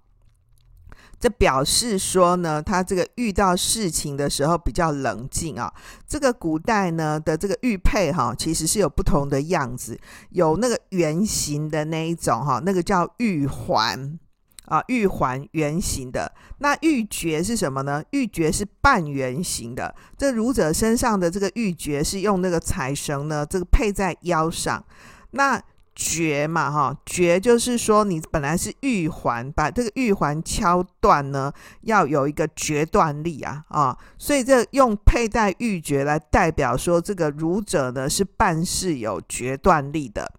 [1.21, 5.73] 这表示说呢，他这个遇到事情的时候比较冷静啊。
[6.07, 9.99] 这个古代呢的这个玉佩哈，其实是有不同的样子，
[10.31, 14.17] 有那个圆形的那一种哈，那个叫玉环
[14.67, 16.33] 啊，玉环圆形的。
[16.59, 18.05] 那玉珏是什么呢？
[18.11, 19.93] 玉珏是半圆形的。
[20.17, 24.85] 这儒者身上的这个玉珏是用那个彩绳呢，这个配在腰上。
[25.33, 25.61] 那
[26.01, 40.31] 决嘛，哈，决就是说你本来是玉环，把这个玉环敲断呢，要有一个决断力啊，啊，所以这用佩戴玉珏来代表说这个儒者呢是办事有决断力的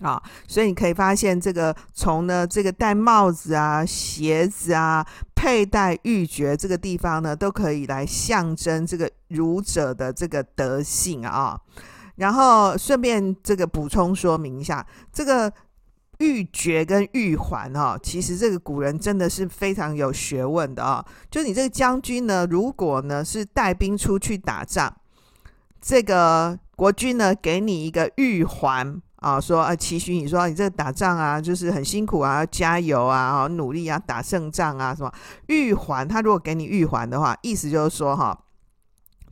[0.00, 11.58] 啊，所以你可以发现这个从呢这个戴帽子啊、鞋子啊、佩戴玉珏这个地方呢，都可以来象征这个儒者的这个德性啊。
[12.20, 15.50] 然后顺便这个补充说明一下，这个
[16.18, 21.02] 玉珏跟玉环哈，其实这个古人真的是非常有学问的啊。
[21.30, 24.92] 就你这个将军呢，如果呢是带兵出去打仗，
[25.80, 35.10] 这个国君呢给你一个玉环啊，说啊期许你说你这个打仗啊就是很辛苦啊，要加油啊，努力啊，打胜仗啊什么
[35.46, 38.38] 玉环，他如果给你玉环的话，意思就是说哈。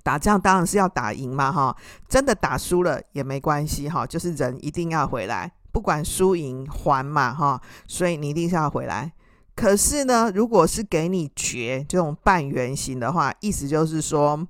[0.08, 1.76] 打仗当然是要打赢嘛，哈，
[2.08, 9.12] 真的打输了也没关系，哈，就是人一定要回来，不管输赢还嘛，哈，所以你一定是要回来。
[9.54, 14.48] 可是呢，如果是给你绝这种半圆形的话，意思就是说，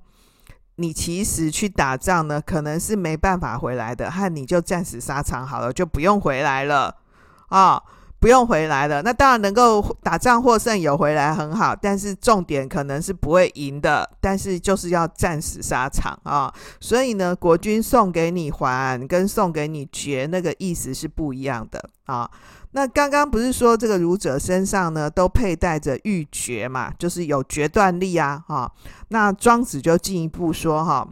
[0.77, 6.95] 你其实去打仗呢，可能是没办法回来的，和你就战死沙场好了，就不用回来了
[7.49, 7.83] 啊。
[8.19, 9.01] 不用回来了。
[9.01, 16.53] 那当然能够打仗获胜，有回来很好，但是重点可能是不会赢的，但是就是要战死沙场啊。
[16.79, 22.29] 所以呢，国君送给你还跟送给你爵那个意思是不一样的啊。
[22.71, 28.71] 那刚刚不是说这个儒者身上呢都佩戴着玉珏嘛，就是有决断力啊，哈。
[29.07, 31.07] 那庄子就进一步说哈，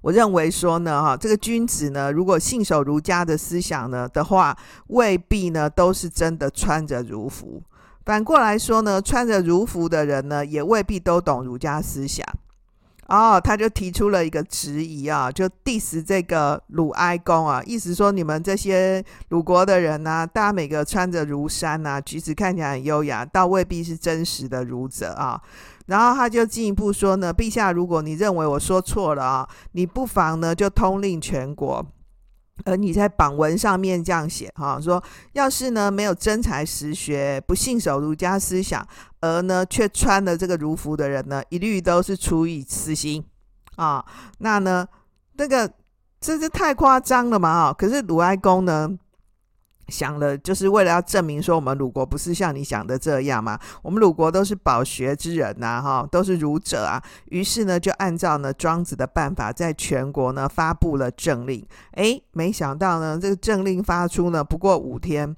[0.00, 4.56] 我认为说呢，哈，这个君子呢，如果信守儒家的思想呢的话，
[4.88, 7.62] 未必呢都是真的穿着儒服。
[8.04, 12.24] 反过来说呢，穿着儒服的人呢，也未必都懂儒家思想。
[13.08, 25.40] 哦，他就提出了一个质疑啊，就 diss 这个鲁哀公啊，意思说你们这些鲁国的人呢、大家每个穿着儒衫啊，举止看起来很优雅，倒未必是真实的儒者啊。
[25.88, 31.84] 然后他就进一步说呢，陛下，如果你认为我说错了啊，你不妨呢就通令全国。
[32.64, 38.84] 而你在榜文上面这样写哈，说要是呢没有真才实学，不信守儒家思想，
[39.20, 43.24] 而呢却穿了这个儒服的人呢，一律都是处以死刑
[43.76, 44.04] 啊。
[44.38, 44.86] 那呢，
[45.36, 45.70] 那个
[46.20, 47.72] 这是太夸张了嘛啊！
[47.72, 48.90] 可是鲁哀公呢？
[49.88, 53.58] 想了，就是为了要证明说我们鲁国不是像你想的这样嘛。
[53.82, 57.02] 我们鲁国都是饱学之人呐、啊，哈，都是儒者啊。
[57.30, 61.66] 于是呢，就按照呢庄子的办法，在全国呢发布了政令。
[61.92, 65.34] 诶，没想到呢，这个政令发出呢，不过五天，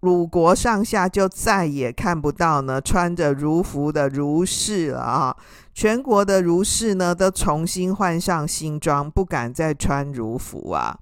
[0.00, 5.36] 鲁国上下就再也看不到呢穿着儒服的儒士了啊。
[5.72, 10.98] 全国的儒士呢，都重新换上新装，不敢再穿儒服啊。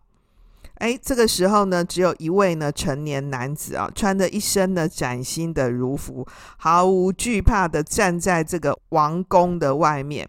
[0.85, 6.29] 哎，这个时候呢，只有一位呢成年男子啊，穿着一身的崭新的儒服，
[6.59, 10.29] 毫无惧怕的站在这个王宫的外面。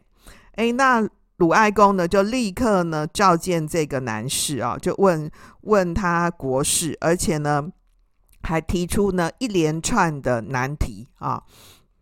[0.53, 1.05] 哎，那
[1.39, 5.29] 鲁哀公呢，就立刻呢召见这个男士啊，就问
[5.63, 7.67] 问他国事，而且呢
[8.43, 11.43] 还提出呢一连串的难题啊，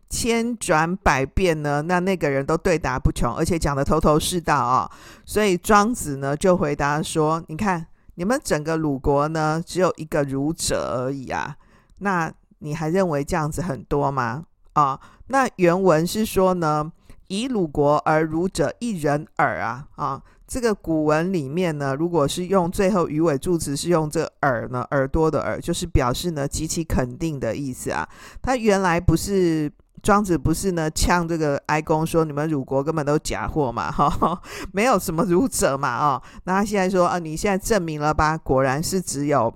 [0.08, 4.88] 千转百变呢，那那个人都对答不穷，而且讲得头头是道啊。
[5.24, 7.84] 所以庄子呢就回答说：“你看。”
[8.16, 11.56] 你们整个鲁国呢，只有一个儒者而已啊，
[11.98, 14.44] 那你还认为这样子很多吗？
[14.74, 16.92] 啊，那原文是说呢，
[17.28, 28.08] 以鲁国而儒者一人耳啊，啊，这个古文里面呢，如果是用最后语尾助词是用这耳呢，耳朵的耳，就是表示呢极其肯定的意思啊，
[28.40, 29.72] 它原来不是。
[30.04, 34.38] 庄子不是呢，呛这个哀公说：“你们鲁国根本都假货嘛，哈，
[34.70, 38.36] 没有什么儒者嘛，哦。”那他现在说：“啊，你现在证明了吧？
[38.36, 39.52] 果然是只有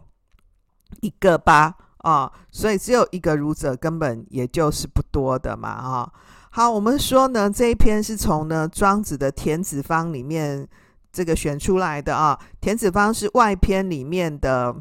[1.03, 6.12] 一个吧，哦，所以只有一个儒者，根本也就是不多的嘛，哈、哦。”
[6.51, 10.66] 好，我们说呢，这一篇是从呢庄子的《田子方》里面
[11.12, 14.74] 这个选出来的啊，《田子方》是外篇里面的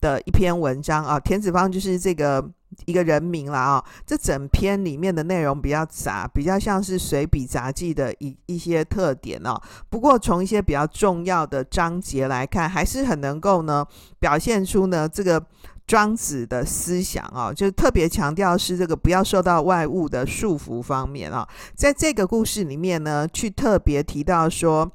[0.00, 2.50] 的一篇文章啊，《田子方》就是这个。
[2.86, 9.60] 一个人名了啊，这整篇里面的内容比较杂，比较像是随笔杂记的一一些特点哦。
[9.88, 13.84] 不过从一些比较重要的章节来看，还是很能够呢
[14.18, 15.44] 表现出呢这个
[15.86, 24.90] 庄子的思想啊，就特别强调是这个不要受到外物的束缚方面啊，在这个故事里面呢，去特别提到说。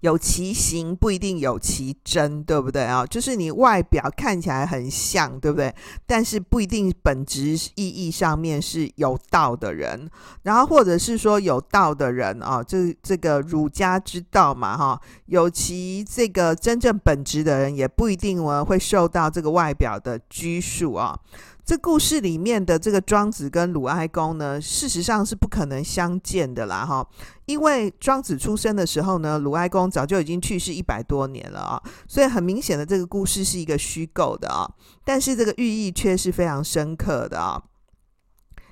[0.00, 3.04] 有其形不一定有其真，对不对啊？
[3.06, 5.74] 就是你外表看起来很像，对不对？
[6.06, 10.08] 但是不一定本质意义上面是有道的人，
[10.42, 21.18] 然后或者是说有道的人啊，这这个儒家之道嘛，哈，有其这个真正本质的人，也不一定会受到这个外表的拘束啊。
[21.70, 27.06] 这故事里面的这个庄子跟鲁哀公呢，事实上是不可能相见的啦，哈，
[27.46, 34.68] 因为庄子出生的时候呢，鲁哀公早就已经去世一百多年了啊，所以很明显的这个故事是一个虚构的啊，
[35.04, 37.62] 但是这个寓意却是非常深刻的啊，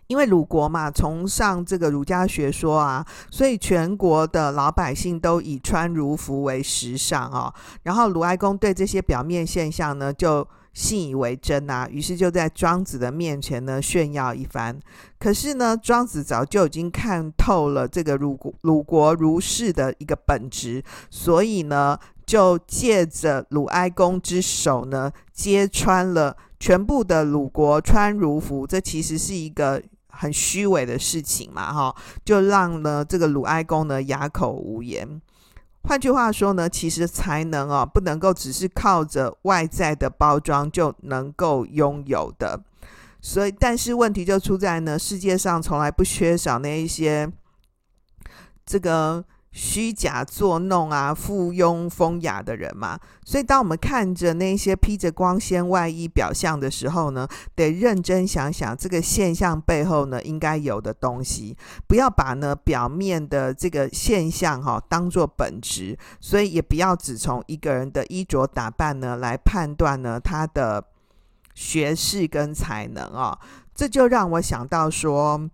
[0.09, 10.45] 因为鲁国嘛，崇尚这个儒家学说啊，所以全国的老百姓都以穿儒服为时尚啊，然后鲁哀公对这些表面现象呢，就
[10.79, 14.79] 信以为真啊，于是就在庄子的面前呢炫耀一番。
[15.19, 35.21] 可是呢，庄子早就已经看透了这个鲁鲁国儒士的一个本质，所以呢，就借着鲁哀公之手呢，揭穿了全部的鲁国穿儒服，这其实是一个很虚伪的事情嘛，哈，就让呢这个鲁哀公呢哑口无言。
[35.85, 42.61] 换句话说呢，其实才能哦，不能够只是靠着外在的包装就能够拥有的。
[43.21, 47.33] 所以，但是问题就出在呢，世界上从来不缺少那一些
[48.67, 57.27] 这个虚假作弄啊、附庸风雅的人嘛，所以当我们看着那些披着光鲜外衣表象的时候呢，
[57.57, 61.57] 得认真想想这个现象背后呢应该有的东西，
[61.89, 70.85] 不要把呢表面的这个现象哈、当做本质，所以也不要只从一个人的衣着打扮呢来判断呢他的
[71.55, 73.39] 学识跟才能啊、哦，
[73.75, 75.49] 这就让我想到说。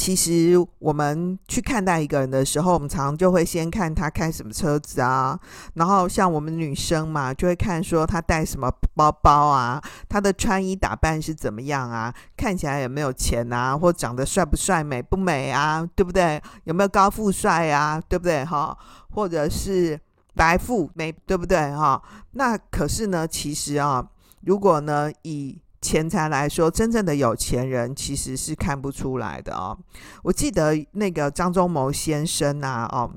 [0.00, 5.38] 其实我们去看待一个人的时候，我们常常就会先看他开什么车子啊，
[5.74, 9.78] 然后像我们女生嘛，就会看说他带什么包包啊，
[10.08, 16.42] 他的穿衣打扮是怎么样啊，看起来有没有钱啊，或长得帅不帅、美不美啊，对不对？
[16.64, 18.42] 有没有高富帅啊，对不对？
[18.46, 18.74] 哈，
[19.10, 20.00] 或者是
[20.34, 21.76] 白富美，对不对？
[21.76, 24.08] 哈，那可是呢，其实啊，
[24.46, 29.76] 如果呢以钱财来说，真正的有钱人其实是看不出来的哦。
[30.22, 33.10] 我记得那个张忠谋先生啊，哦，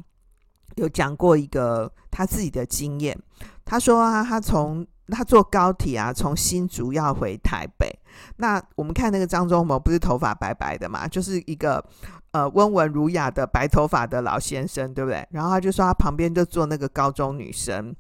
[0.76, 3.18] 有讲过一个他自己的经验。
[3.66, 7.94] 他说啊，他从他坐高铁啊，从新竹要回台北。
[8.38, 11.84] 那我们看那个张忠谋，不是头发白白的嘛，就是一个
[12.32, 15.28] 呃温文儒雅的白头发的老先生，对不对？
[15.32, 17.94] 然后他就说，他旁边就坐那个高中女生。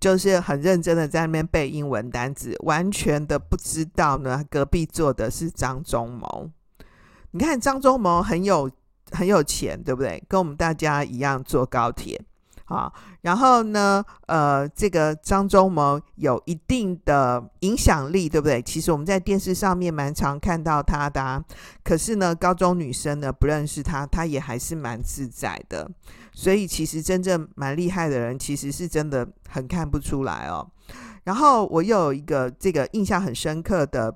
[0.00, 6.50] 就是很认真的在那边背英文单词，完全的不知道呢，隔壁坐的是张忠谋。
[7.32, 8.68] 你看张忠谋很有
[9.12, 10.20] 很有钱，对不对？
[10.26, 12.20] 跟我们大家一样坐高铁。
[12.64, 12.92] 啊，
[13.22, 18.62] 然后呢，呃，这个张忠谋有一定的影响力，对不对？
[18.62, 21.44] 其实我们在电视上面蛮常看到他的，
[21.82, 25.90] 可是呢，高中女生呢不认识他，他也还是蛮自在的。
[26.32, 30.66] 所以其实真正蛮厉害的人，其实是真的很看不出来哦。
[31.24, 34.14] 然后我又有一个这个印象很深刻的。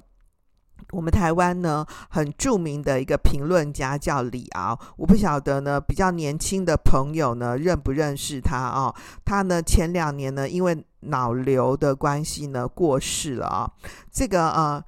[0.90, 8.94] 我们台湾呢，很著名的一个评论家叫李敖，我不晓得呢，比较年轻的朋友呢认不认识他哦？
[9.24, 13.64] 他呢前两年呢因为脑瘤的关系呢过世了啊、哦。
[14.12, 14.84] 这个呃，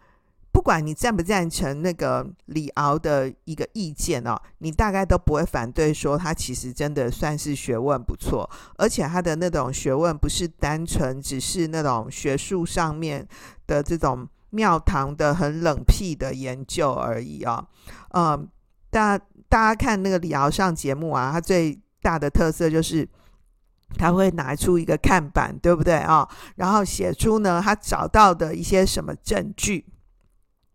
[0.56, 8.48] 不管你赞不赞成那个李敖的一个意见哦，你大概都不会反对说他其实真的算是学问不错，
[8.78, 13.28] 而且他的那种学问不是单纯只是那种学术上面
[13.66, 14.26] 的这种。
[14.50, 17.66] 庙堂的很冷僻的研究而已、哦，
[18.14, 18.48] 嗯，
[18.88, 19.18] 大
[19.50, 23.06] 大家看那个李敖上节目啊，他最大的特色就是
[23.98, 29.84] 他会拿出一个看板，对不对啊、然后写出呢他找到的一些什么证据，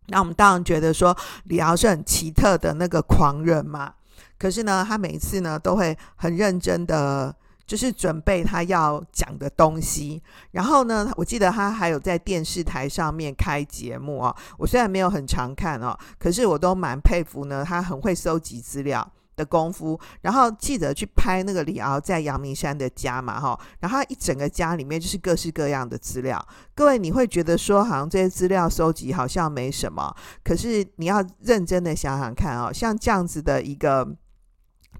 [0.06, 3.92] 那我们当然觉得说李敖是很奇特的那个狂人嘛，
[4.38, 7.34] 可是呢，他每一次呢都会很认真的。
[7.64, 14.36] 就是准备他要讲的东西，然后呢，我记得他还有在电视台上面开节目哦。
[14.58, 19.98] 我虽然没有很常看哦，可是我都蛮佩服呢，他很会收集资料的功夫。
[20.20, 26.40] 然后记者去拍那个李敖在阳明山的家嘛，哈，然后他一整个家里面就是各式各样的资料。
[26.74, 34.16] 各位你会觉得说，好像这些资料收集好像没什么，可是你要认真的想想看哦，像这样子的一个。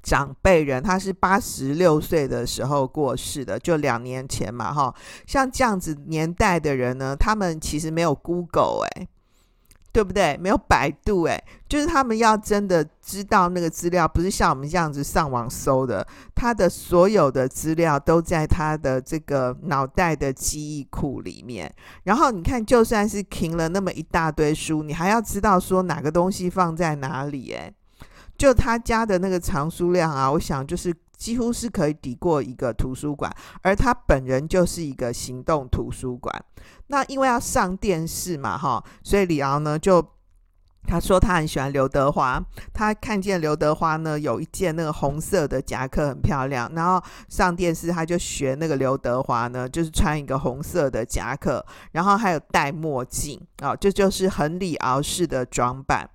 [0.02, 4.92] 长辈人，他是八十六岁的时候过世的，就两年前嘛，哈。
[5.28, 9.06] 像这样子年代的人呢，他们其实没有 Google 哎，
[9.92, 10.36] 对不对？
[10.38, 21.70] 没有百度哎，就是他们要真的知道那个资料，不是像我们这样子上网搜的，他的所有的资料都在他的这个脑袋的记忆库里面。
[22.04, 27.70] 然后你看，就算是停了那么一大堆书，你还要知道说哪个东西放在哪里哎。
[28.38, 30.92] 就他家的那个藏书量啊，我想就是
[31.22, 36.44] 几乎是可以抵过一个图书馆，而他本人就是一个行动图书馆。
[36.88, 40.04] 那因为要上电视嘛，哈，所以李敖呢就
[40.84, 42.42] 他说他很喜欢刘德华，
[42.74, 56.10] 他看见刘德华呢有一件那个红色的夹克很漂亮，然后上电视他就学那个刘德华呢，就是穿一个红色的夹克，然后还有戴墨镜啊，这就是很李敖式的装扮。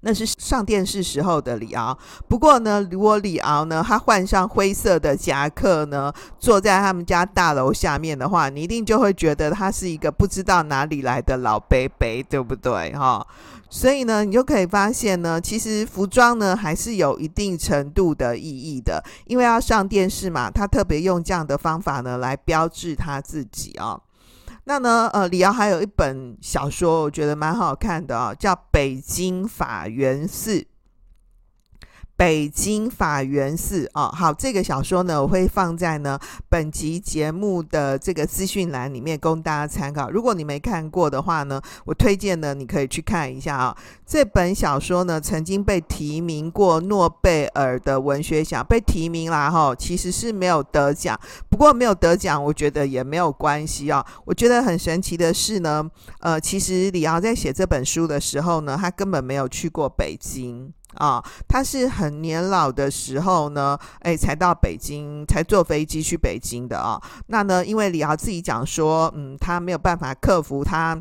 [0.00, 1.96] 那是上电视时候的李敖。
[2.28, 12.92] 不过呢，如果李敖呢，他换上灰色的夹克呢，坐在他们家大楼下面的话，你一定就会觉得他是一个不知道哪里来的老伯伯，对不对？
[12.94, 13.26] 哈，
[13.68, 23.98] 所以呢，你就可以发现呢，其实服装呢还是有一定程度的意义的，因为要上电视嘛，他特别用这样的方法呢来标志他自己啊。
[24.68, 30.56] 那呢，呃，李敖还有一本小说，我觉得蛮好看的啊，叫《北京法源寺》。
[32.18, 40.10] 北京法源寺哦，好，这个小说呢，我会放在呢本集节目的这个资讯栏里面供大家参考。
[40.10, 51.16] 如果你没看过的话呢，我推荐呢你可以去看一下啊、这本小说呢曾经被提名过诺贝尔的文学奖，被提名啦哈，其实是没有得奖。
[51.48, 54.06] 不过没有得奖，我觉得也没有关系啊、哦。
[54.24, 55.88] 我觉得很神奇的是呢，
[56.18, 60.74] 呃，其实李敖在写这本书的时候呢，他根本没有去过北京。
[60.94, 71.00] 啊、他是很年老的时候呢，哎，才到北京，才坐飞机去北京的啊、那呢，因为李敖自己讲说，嗯，他没有办法克服他。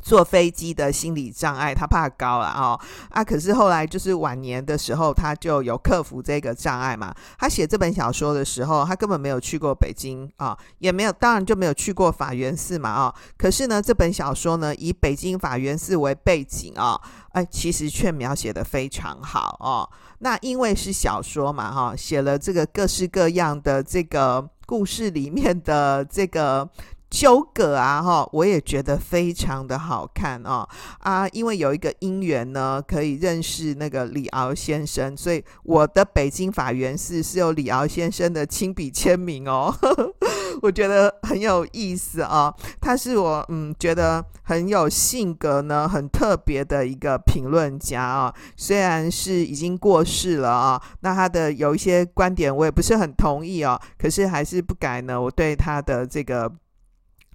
[0.00, 2.78] 坐飞机的心理障碍，他怕高了哦
[3.10, 3.22] 啊！
[3.22, 7.14] 可是后来就是晚年的时候，他就有克服这个障碍嘛。
[7.38, 13.14] 他写这本小说的时候，他根本没有去过北京啊、也没有，当然就没有去过法源寺嘛啊、哦。
[13.36, 17.00] 可是呢，这本小说呢，以北京法源寺为背景啊、哦，
[17.32, 19.88] 哎，其实却描写的非常好哦。
[20.20, 26.68] 那因为是小说嘛哈、哦，写了这个各式各样的这个故事里面的这个。
[27.10, 30.68] 纠葛啊，哈，我也觉得非常的好看哦
[31.00, 39.74] 啊，因为有一个因缘呢，可以认识那个李敖先生，所以我的北京法源寺是有李敖先生的亲笔签名哦，
[40.60, 42.54] 我觉得很有意思、哦。
[42.80, 56.52] 他是我嗯觉得很有性格呢，很特别的一个评论家啊、哦，虽然是已经过世了啊、那他的有一些观点我也不是很同意哦，可是还是不改呢，我对他的这个。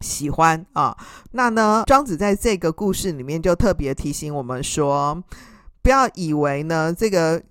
[0.04, 0.96] 喜欢啊，
[1.32, 5.24] 那呢，庄子在这个故事里面就特别提醒我们说，
[5.82, 7.42] 不要以为呢这个。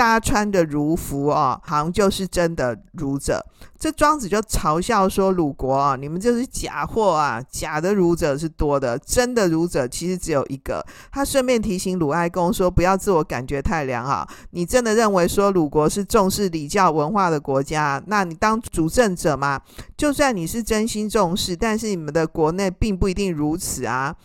[0.00, 3.44] 大家穿的儒服啊，好像就是真的儒者。
[3.78, 10.82] 这庄子就嘲笑说：“鲁国啊，你们就是假货啊，假的儒者是多的，真的儒者其实只有一个。”
[11.12, 14.26] 他顺便提醒鲁哀公说：“不要自我感觉太良好。
[14.52, 19.60] 你真的认为说鲁国是重视礼教文化的国家，那你当主政者嘛，
[19.98, 24.16] 就算你是真心重视，但是你们的国内并不一定如此啊。”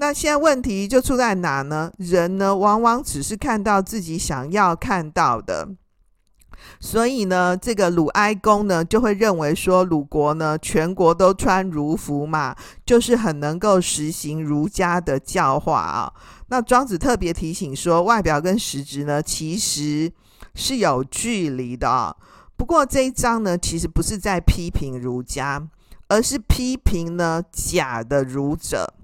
[0.00, 1.92] 那现在问题就出在哪呢？
[1.98, 5.68] 人呢，往往只是看到自己想要看到的，
[6.80, 16.10] 所以呢，这个鲁哀公呢就会认为说，鲁国呢全国都穿儒服嘛，就是很能够实行儒家的教化啊。
[16.48, 20.10] 那庄子特别提醒说，外表跟实质呢其实
[20.54, 22.16] 是有距离的啊。
[22.56, 25.68] 不过这一章呢，其实不是在批评儒家，
[26.08, 28.94] 而是批评呢假的儒者。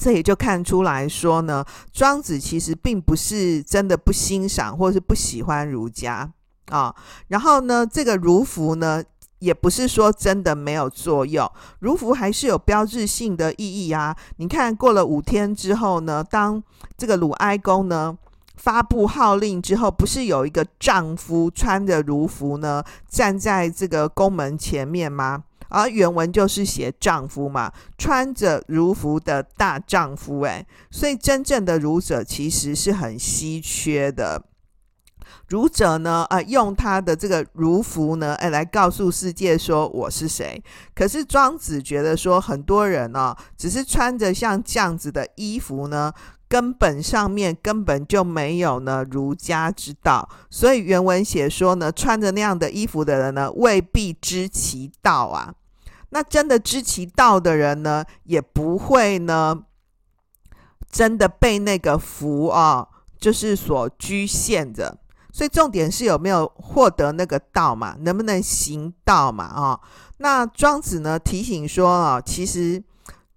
[0.00, 6.32] 这也就看出来说呢，庄子其实并不是真的不欣赏或是不喜欢儒家
[6.70, 6.94] 啊。
[7.28, 9.04] 然后呢，这个儒服呢，
[9.40, 11.46] 也不是说真的没有作用，
[11.80, 14.16] 儒服还是有标志性的意义啊。
[14.38, 16.62] 你看，过了五天之后呢，当
[16.96, 18.16] 这个鲁哀公呢
[18.56, 25.44] 发布号令之后，不是有一个丈夫穿着儒服呢站在这个宫门前面吗？
[25.70, 34.44] 而原文就是写丈夫嘛，穿着儒服的大丈夫，诶，所以真正的儒者其实是很稀缺的。
[35.48, 40.62] 儒者呢，呃，用他的这个儒服呢，诶，来告诉世界说我是谁。
[40.94, 46.12] 可是庄子觉得说，很多人呢，只是穿着像这样子的衣服呢。
[46.50, 55.54] 根本上面根本就没有呢儒家之道，所以原文写说呢，穿着那样的衣服的人呢，未必知其道啊。
[56.08, 59.62] 那真的知其道的人呢，也不会呢，
[60.90, 62.88] 真的被那个福啊，
[63.20, 64.98] 就是所局限着。
[65.32, 69.44] 所以重点是有没有获得那个道嘛，能不能行道嘛？
[69.44, 69.80] 啊，
[70.18, 72.82] 那庄子呢提醒说啊，其实。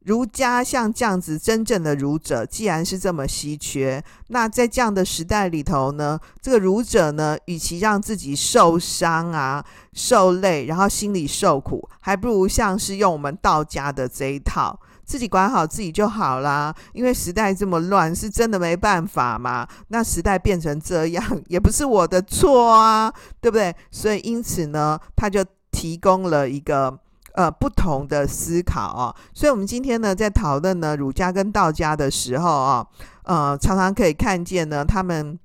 [0.03, 16.75] 儒家像这样子真正的儒者，既然是这么稀缺，那在这样的时代里头呢，这个儒者呢，与其让自己受伤啊、受累，然后心里受苦，还不如像是用我们道家的这一套，自己管好自己就好啦。
[16.91, 19.65] 因为时代这么乱，是真的没办法嘛。
[19.87, 23.73] 那时代变成这样， 也不是我的错啊，对不对？
[23.89, 26.99] 所以因此呢，他就提供了一个。
[27.33, 32.87] 呃，不同的思考啊，所以我们今天呢，在讨论呢儒家跟道家的时候啊，
[33.23, 35.39] 呃，常常可以看见呢，他们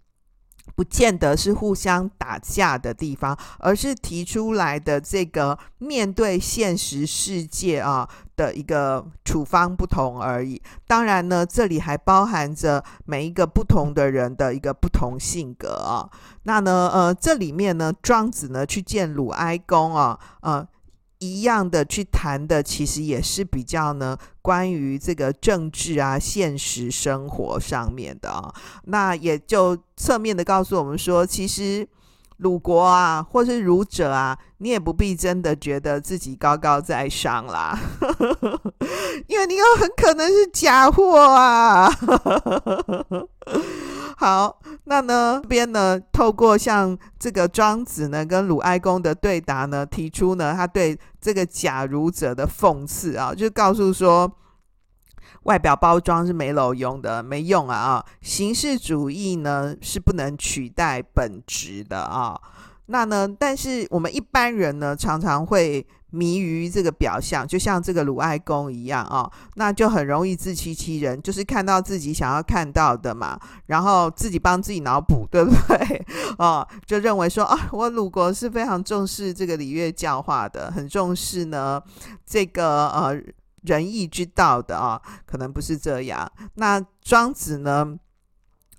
[0.76, 10.61] 不见得是互相打架的地方，而是提出来的这个面对现实世界啊的一个处方不同而已。
[10.86, 16.07] 当然呢，这里还包含着每一个不同的人的一个不同性格啊。
[16.43, 20.68] 那呢，呃，这里面呢，庄子呢去见鲁哀公啊，呃。
[21.18, 28.54] 一样的去谈的，其实也是比较呢关于这个政治啊、现实生活上面的啊。
[28.84, 31.86] 那也就侧面的告诉我们说，其实
[32.39, 37.78] 鲁国啊，或是儒者啊，你也不必真的觉得自己高高在上啦，
[39.26, 41.91] 因为你有很可能是假货啊。
[44.16, 54.30] 好，那呢这边呢，透过像这个庄子呢跟鲁哀公的对答呢，提出呢他对这个假儒者的讽刺啊，就告诉说，
[55.49, 62.38] 外表包装是没有用的，没用啊啊，形式主义呢是不能取代本质的啊。
[62.86, 65.86] 那呢，但是我们一般人呢，常常会。
[66.11, 76.07] 迷于这个表象，就像这个鲁哀公一样啊、那就很容易自欺欺人，就是看到自己想要看到的嘛，然后自己帮自己脑补，对不对？
[76.38, 81.78] 哦， 就认为说啊，我鲁国是非常重视这个礼乐教化的，很重视呢
[82.24, 83.14] 这个呃
[83.68, 86.32] 仁义之道的啊、可能不是这样。
[86.54, 87.98] 那庄子呢？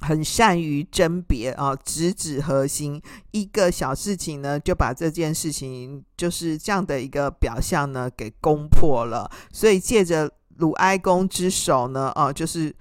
[0.02, 3.02] 很善于甄别啊，直指核心。
[3.32, 9.30] 一个小事情呢，就把这件事情就是这样的一个表象呢，给攻破了。
[9.52, 12.74] 所以借着鲁哀公之手呢，哦、啊，就是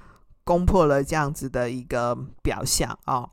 [0.44, 3.28] 攻破了这样子的一个表象啊。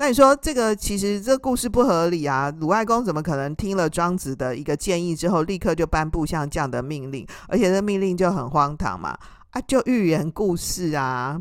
[0.00, 2.50] 那你说这个其实这个故事不合理啊？
[2.58, 7.26] 鲁哀公怎么可能听了庄子的一个建议之后，立刻就颁布像这样的命令？
[7.48, 9.10] 而且这命令就很荒唐嘛，
[9.50, 11.38] 啊，就寓言故事啊。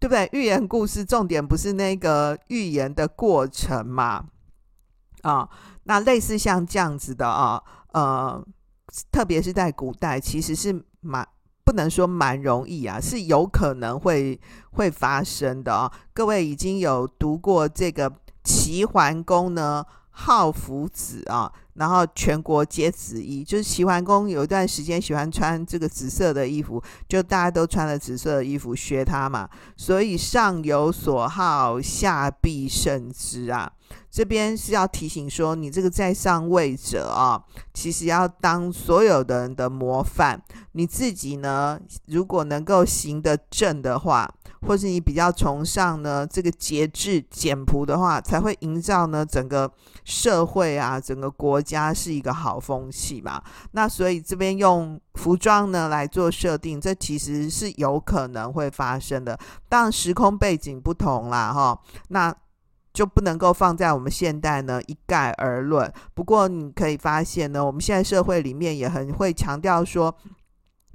[0.00, 0.28] 对不对？
[0.32, 4.24] 寓言故事重点不是那个寓言的过程嘛？
[5.22, 5.48] 啊，
[5.84, 7.62] 那类似像这样子的啊，
[7.92, 8.44] 呃，
[9.12, 11.24] 特别是在古代，其实是蛮
[11.66, 14.40] 不能说蛮容易啊，是有可能会
[14.70, 15.92] 会发生的啊。
[16.14, 18.10] 各位已经有读过这个
[18.44, 21.52] 齐桓公呢，好夫子啊。
[21.76, 29.48] 然后全国皆紫衣，就是齐桓公有一段时间喜欢穿这个紫色的衣服，就大家都穿了紫色的衣服学他嘛。
[29.76, 33.70] 所以上有所好，下必甚之啊。
[34.10, 40.42] 这边是要提醒说，你这个在上位者啊，其实要当所有的人的模范。
[40.72, 44.32] 你自己呢，如果能够行得正的话。
[44.66, 49.70] 或是你比较崇尚呢这个节制简朴的话，才会营造呢整个
[50.04, 53.42] 社会啊，整个国家是一个好风气嘛。
[53.72, 59.38] 那所以这边用服装呢来做设定，这其实是有可能会发生的。
[59.68, 62.34] 当时空背景不同啦，哈，那
[62.92, 65.92] 就不能够放在我们现代呢一概而论。
[66.14, 70.14] 不过你可以发现呢，我们现在社会里面也很会强调说。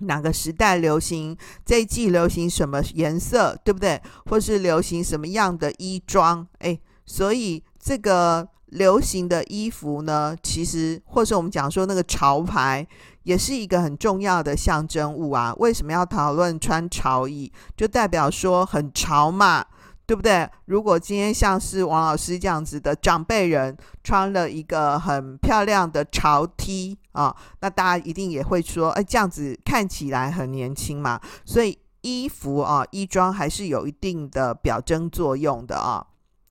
[0.02, 1.36] 哪个时代流行
[1.66, 4.02] 这一季流行什么颜色，对不对？
[4.26, 6.47] 或是流行什么样的衣装？
[6.60, 12.88] 哎，所以这个流行的衣服呢，其实或是我们讲说那个潮牌，
[13.24, 15.54] 也是一个很重要的象征物啊。
[15.58, 17.52] 为什么要讨论穿潮衣？
[17.76, 19.66] 就代表说很潮嘛。
[20.06, 20.49] 对不对？
[20.66, 31.22] 如果今天像是王老师这样子的长辈人穿了一个很漂亮的潮 T 啊，那大家一定也会说，哎，这样子看起来很年轻嘛。
[31.45, 36.06] 所以衣服啊，衣装还是有一定的表征作用的啊。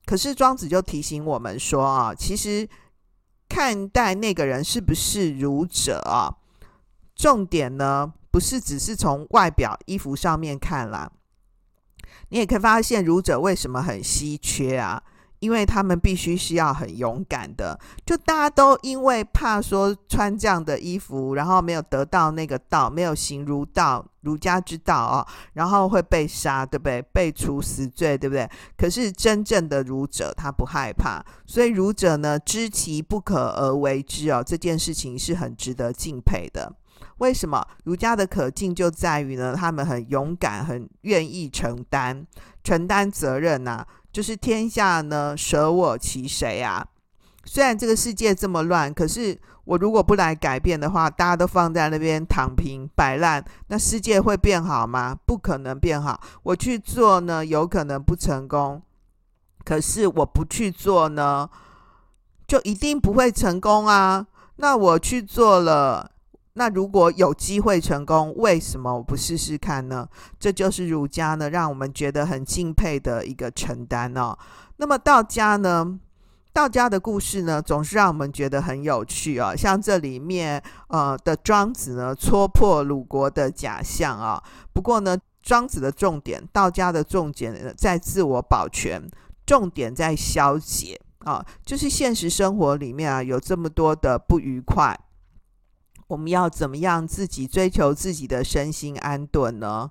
[0.05, 2.67] 可是庄子就提醒我们说啊，其实
[3.47, 6.37] 看待那个人是不是儒者啊，
[7.15, 11.11] 重点呢不是只是从外表衣服上面看啦。
[12.31, 15.03] 你也可以发现儒者为什么很稀缺啊？
[15.39, 17.77] 因为他们必须是要很勇敢的。
[18.05, 27.01] 就大家都因为怕说穿这样的衣服，然后没有得到那个道，没有行儒道、儒家之道啊，然后会被杀，对不对？
[27.11, 28.47] 被处死罪，对不对？
[28.77, 36.71] 可是真正的儒者他不害怕，所以儒者呢，知其不可而为之哦，这件事情是很值得敬佩的。
[37.21, 39.53] 为什么儒家的可敬就在于呢？
[39.55, 42.25] 他们很勇敢，很愿意承担
[42.63, 46.83] 承担责任呐、就是天下呢，舍我其谁啊？
[47.45, 55.15] 虽然这个世界这么乱，可是我如果不来改变的话，大家都放在那边躺平摆烂，那世界会变好吗？
[55.27, 56.19] 不可能变好。
[56.41, 58.81] 我去做呢，有可能不成功。
[59.63, 61.47] 可是我不去做呢，
[62.47, 64.25] 就一定不会成功啊。
[64.55, 66.09] 那我去做了。
[66.53, 70.07] 那如果有机会成功，为什么我不试试看呢？
[70.39, 74.37] 这就是儒家呢，让我们觉得很敬佩的一个承担哦。
[74.77, 75.99] 那么道家呢？
[76.53, 79.55] 道家的故事呢，总是让我们觉得很有趣哦。
[79.55, 84.43] 像这里面呃的庄子呢，戳破鲁国的假象啊。
[84.73, 89.01] 不过呢，庄子的重点，道家的重点在自我保全，
[89.45, 91.45] 重点在消解啊。
[91.65, 94.99] 就是现实生活里面啊，有这么多的不愉快。
[96.11, 99.89] 我们要怎么样自己追求自己的身心安顿呢？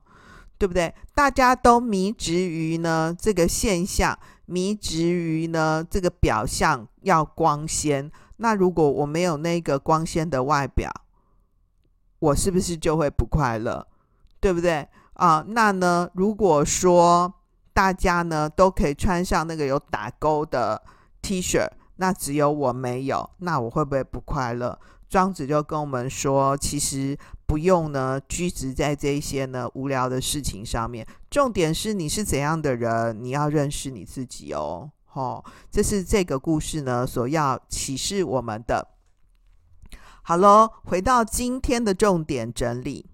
[0.59, 0.95] 对不对？
[1.15, 8.13] 大家都迷执于呢这个现象，迷执于呢这个表象要光鲜。
[8.37, 10.93] 那如果我没有那个光鲜的外表，
[12.19, 13.87] 我是不是就会不快乐？
[14.41, 14.87] 对不对？
[15.15, 16.11] 啊，那呢？
[16.13, 17.33] 如果说
[17.73, 20.83] 大家呢都可以穿上那个有打勾的
[21.23, 21.67] T 恤，
[21.97, 24.79] 那只有我没有，那我会不会不快乐？
[25.11, 34.89] 庄子就跟我们说，其实不用呢拘执在这些呢无聊的事情上面，重点是你是怎样的人，你要认识你自己哦。
[35.13, 38.87] 哦，这是这个故事呢所要启示我们的。
[40.23, 43.05] 好喽，回到今天的重点整理。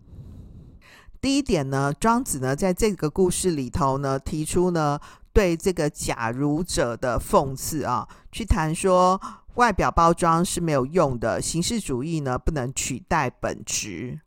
[1.18, 5.00] 第一点呢，庄子呢在这个故事里头呢提出呢
[5.32, 9.18] 对这个假儒者的讽刺啊，去谈说
[9.56, 14.20] 外表包装是没有用的，形式主义呢不能取代本质。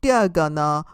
[0.00, 0.84] 第二个呢。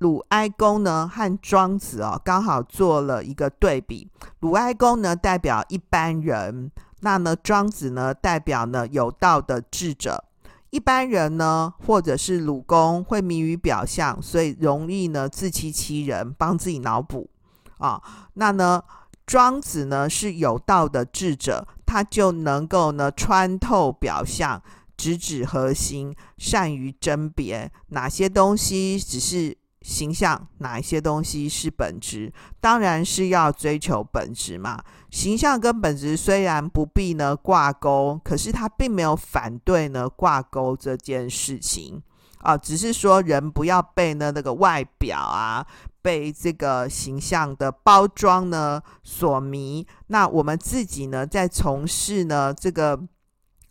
[0.00, 4.08] 鲁哀公呢和庄子哦刚好做了一个对比。
[4.38, 10.24] 鲁哀公呢代表一般人，那呢庄子呢代表呢有道的智者。
[10.70, 17.28] 一般人呢或者是鲁公会迷于表象，所以容易呢自欺欺人，帮自己脑补
[17.76, 18.00] 啊。
[18.32, 18.82] 那呢
[19.26, 24.62] 庄子呢是有道的智者，他就能够呢穿透表象，
[24.96, 29.56] 直指核心，善于甄别哪些东西只是。
[29.82, 32.30] 形象哪一些东西是本质？
[32.60, 34.78] 当然是要追求本质嘛。
[35.10, 42.02] 形象跟本质虽然不必呢挂钩，可是他并没有反对呢挂钩这件事情
[42.40, 45.66] 啊，只是说人不要被呢那个外表啊，
[46.02, 49.86] 被这个形象的包装呢所迷。
[50.08, 53.00] 那我们自己呢在从事呢这个。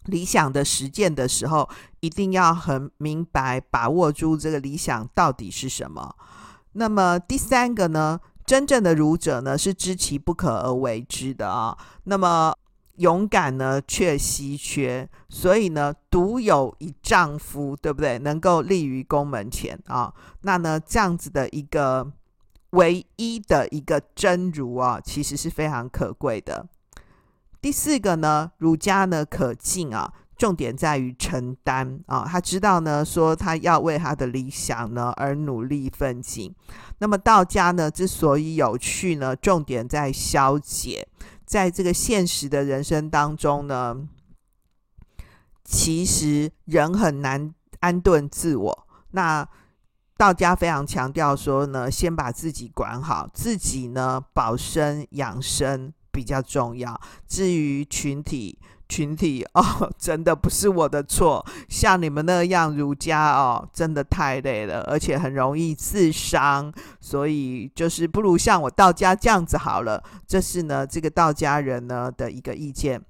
[0.05, 6.15] 理想的实践的时候，一定要很明白把握住这个理想到底是什么。
[6.71, 11.77] 那么第三个呢，真正的儒者呢是知其不可而为之的啊。
[12.05, 12.55] 那么
[12.99, 18.19] 勇敢呢却稀缺，所以呢独有一丈夫，对不对？
[18.19, 20.13] 能够立于宫门前啊。
[20.41, 22.11] 那呢这样子的一个
[22.71, 26.67] 唯一的一个真儒啊，其实是非常可贵的。
[27.61, 36.55] 第四个呢，儒家呢可敬啊，重点在于承担啊，他知道呢，说他要为他的理想呢而努力奋进。
[36.99, 41.08] 那么道家呢之所以有趣呢，重点在消解，
[41.49, 44.07] 在这个现实的人生当中呢，
[45.63, 48.87] 其实人很难安顿自我。
[49.13, 49.49] 那
[50.15, 55.91] 道家非常强调说呢，先把自己管好，自己呢保身养生。
[56.11, 56.99] 比较重要。
[57.27, 58.57] 至于群体，
[58.89, 61.45] 群体哦， 真的不是我的错。
[61.69, 66.73] 像你们那样儒家哦，真的太累了，而且很容易自伤。
[66.99, 70.03] 所以就是不如像我道家这样子好了。
[70.27, 73.01] 这是呢，这个道家人呢的一个意见。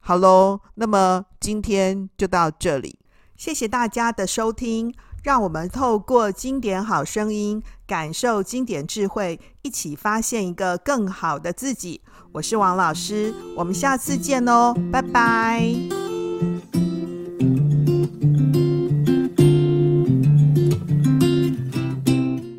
[0.00, 2.98] 好喽，那么今天就到这里，
[3.36, 4.94] 谢谢大家的收听。
[5.22, 12.00] 让我们透过经典好声音，感受经典智慧，一起发现一个更好的自己。
[12.32, 15.70] 我是王老师我们下次见哦拜拜。